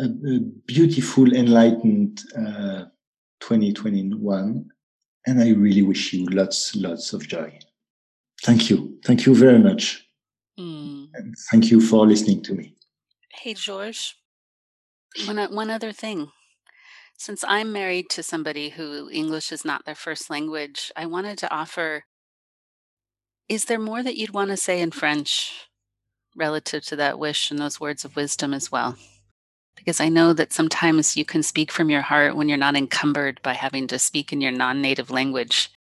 a, 0.00 0.04
a 0.04 0.40
beautiful, 0.66 1.32
enlightened 1.32 2.20
uh, 2.36 2.86
2021. 3.38 4.68
And 5.28 5.40
I 5.40 5.50
really 5.50 5.82
wish 5.82 6.12
you 6.12 6.26
lots, 6.26 6.74
lots 6.74 7.12
of 7.12 7.28
joy. 7.28 7.56
Thank 8.42 8.68
you. 8.68 8.98
Thank 9.04 9.26
you 9.26 9.34
very 9.34 9.60
much. 9.60 10.08
Mm. 10.58 11.08
And 11.14 11.34
thank 11.50 11.70
you 11.70 11.80
for 11.80 12.04
listening 12.04 12.42
to 12.42 12.54
me. 12.54 12.74
Hey, 13.30 13.54
George. 13.54 14.16
One, 15.26 15.38
one 15.54 15.70
other 15.70 15.92
thing. 15.92 16.32
Since 17.16 17.44
I'm 17.46 17.72
married 17.72 18.10
to 18.10 18.22
somebody 18.24 18.70
who 18.70 19.08
English 19.10 19.52
is 19.52 19.64
not 19.64 19.84
their 19.84 19.94
first 19.94 20.30
language, 20.30 20.90
I 20.96 21.06
wanted 21.06 21.38
to 21.38 21.52
offer 21.52 22.04
is 23.48 23.64
there 23.64 23.78
more 23.78 24.02
that 24.02 24.16
you'd 24.16 24.34
want 24.34 24.50
to 24.50 24.56
say 24.56 24.80
in 24.80 24.90
French 24.90 25.68
relative 26.36 26.84
to 26.84 26.96
that 26.96 27.18
wish 27.18 27.50
and 27.50 27.58
those 27.58 27.80
words 27.80 28.04
of 28.04 28.16
wisdom 28.16 28.52
as 28.52 28.70
well? 28.70 28.96
Because 29.76 30.00
I 30.00 30.08
know 30.08 30.32
that 30.32 30.52
sometimes 30.52 31.16
you 31.16 31.24
can 31.24 31.42
speak 31.42 31.72
from 31.72 31.88
your 31.88 32.02
heart 32.02 32.36
when 32.36 32.48
you're 32.48 32.58
not 32.58 32.76
encumbered 32.76 33.40
by 33.42 33.54
having 33.54 33.86
to 33.88 33.98
speak 33.98 34.32
in 34.32 34.40
your 34.40 34.52
non 34.52 34.82
native 34.82 35.10
language. 35.10 35.70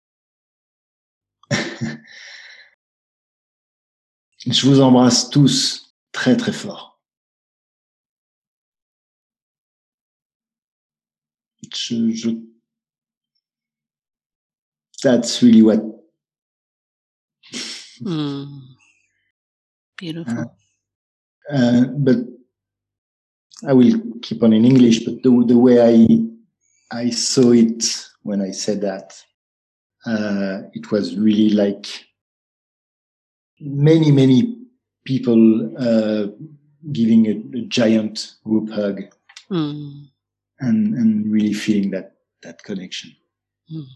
Je 4.46 4.66
vous 4.66 4.80
embrasse 4.82 5.30
tous 5.30 5.94
très 6.12 6.36
très 6.36 6.52
fort. 6.52 7.00
Je, 11.72 12.12
je... 12.12 12.30
That's 15.02 15.42
really 15.42 15.62
what. 15.62 16.03
Mm. 18.02 18.60
Beautiful. 19.96 20.56
Uh, 21.50 21.54
uh, 21.54 21.84
but 21.98 22.16
I 23.66 23.72
will 23.72 24.00
keep 24.22 24.42
on 24.42 24.52
in 24.52 24.64
English. 24.64 25.04
But 25.04 25.22
the 25.22 25.44
the 25.46 25.58
way 25.58 25.80
I 25.80 26.24
I 26.90 27.10
saw 27.10 27.52
it 27.52 27.84
when 28.22 28.40
I 28.40 28.50
said 28.50 28.80
that, 28.80 29.14
uh, 30.06 30.62
it 30.72 30.90
was 30.90 31.16
really 31.16 31.50
like 31.50 31.86
many 33.60 34.10
many 34.10 34.58
people 35.04 35.72
uh, 35.78 36.26
giving 36.92 37.26
a, 37.26 37.58
a, 37.58 37.62
giant 37.66 38.34
group 38.44 38.70
hug 38.70 39.02
mm. 39.50 40.06
and 40.60 40.94
and 40.94 41.30
really 41.30 41.52
feeling 41.52 41.90
that 41.90 42.16
that 42.42 42.62
connection. 42.62 43.14
Mm. 43.72 43.86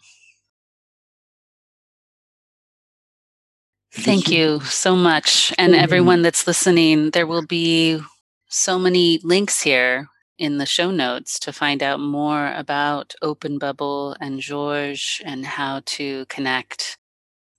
Thank 4.01 4.31
you 4.31 4.61
so 4.61 4.97
much. 4.97 5.53
And 5.59 5.75
everyone 5.75 6.23
that's 6.23 6.47
listening, 6.47 7.11
there 7.11 7.27
will 7.27 7.45
be 7.45 8.01
so 8.49 8.79
many 8.79 9.21
links 9.23 9.63
here 9.63 10.09
in 10.39 10.59
the 10.59 10.67
show 10.67 10.91
notes 10.91 11.39
to 11.41 11.53
find 11.53 11.83
out 11.83 12.01
more 12.01 12.53
about 12.55 13.15
Open 13.21 13.59
Bubble 13.59 14.17
and 14.21 14.41
George 14.41 15.21
and 15.25 15.45
how 15.45 15.83
to 15.85 16.25
connect 16.27 16.97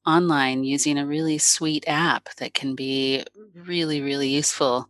online 0.07 0.63
using 0.63 0.97
a 0.97 1.05
really 1.05 1.37
sweet 1.37 1.83
app 1.87 2.29
that 2.37 2.53
can 2.53 2.73
be 2.73 3.23
really, 3.53 4.01
really 4.01 4.29
useful 4.29 4.89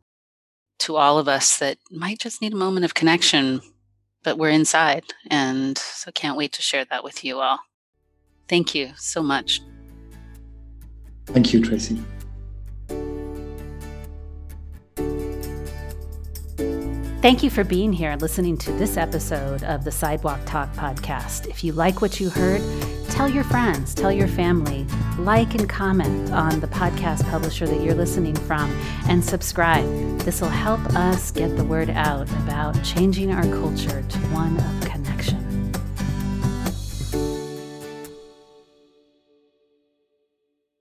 to 0.79 0.95
all 0.95 1.17
of 1.17 1.27
us 1.27 1.57
that 1.57 1.77
might 1.91 2.19
just 2.19 2.41
need 2.41 2.53
a 2.53 2.57
moment 2.57 2.85
of 2.85 2.93
connection, 2.93 3.59
but 4.23 4.37
we're 4.37 4.49
inside. 4.49 5.03
And 5.29 5.77
so 5.77 6.11
can't 6.11 6.37
wait 6.37 6.53
to 6.53 6.61
share 6.61 6.85
that 6.85 7.03
with 7.03 7.25
you 7.25 7.39
all. 7.39 7.59
Thank 8.47 8.73
you 8.73 8.91
so 8.95 9.21
much. 9.21 9.61
Thank 11.33 11.53
you, 11.53 11.61
Traci. 11.61 12.03
Thank 17.21 17.43
you 17.43 17.49
for 17.49 17.65
being 17.65 17.91
here 17.91 18.11
and 18.11 18.21
listening 18.21 18.57
to 18.59 18.71
this 18.71 18.95
episode 18.95 19.61
of 19.63 19.83
the 19.83 19.91
Sidewalk 19.91 20.39
Talk 20.45 20.71
podcast. 20.73 21.47
If 21.47 21.65
you 21.65 21.73
like 21.73 22.01
what 22.01 22.21
you 22.21 22.29
heard, 22.29 22.61
tell 23.09 23.27
your 23.27 23.43
friends, 23.43 23.93
tell 23.93 24.11
your 24.11 24.29
family, 24.29 24.87
like 25.17 25.53
and 25.53 25.69
comment 25.69 26.31
on 26.31 26.61
the 26.61 26.67
podcast 26.67 27.29
publisher 27.29 27.67
that 27.67 27.81
you're 27.81 27.93
listening 27.93 28.35
from, 28.35 28.71
and 29.09 29.23
subscribe. 29.23 29.85
This 30.21 30.39
will 30.39 30.47
help 30.47 30.79
us 30.95 31.29
get 31.31 31.57
the 31.57 31.65
word 31.65 31.89
out 31.89 32.31
about 32.43 32.81
changing 32.85 33.31
our 33.33 33.43
culture 33.43 34.01
to 34.01 34.17
one 34.29 34.57
of 34.57 34.89
connection. 34.89 35.48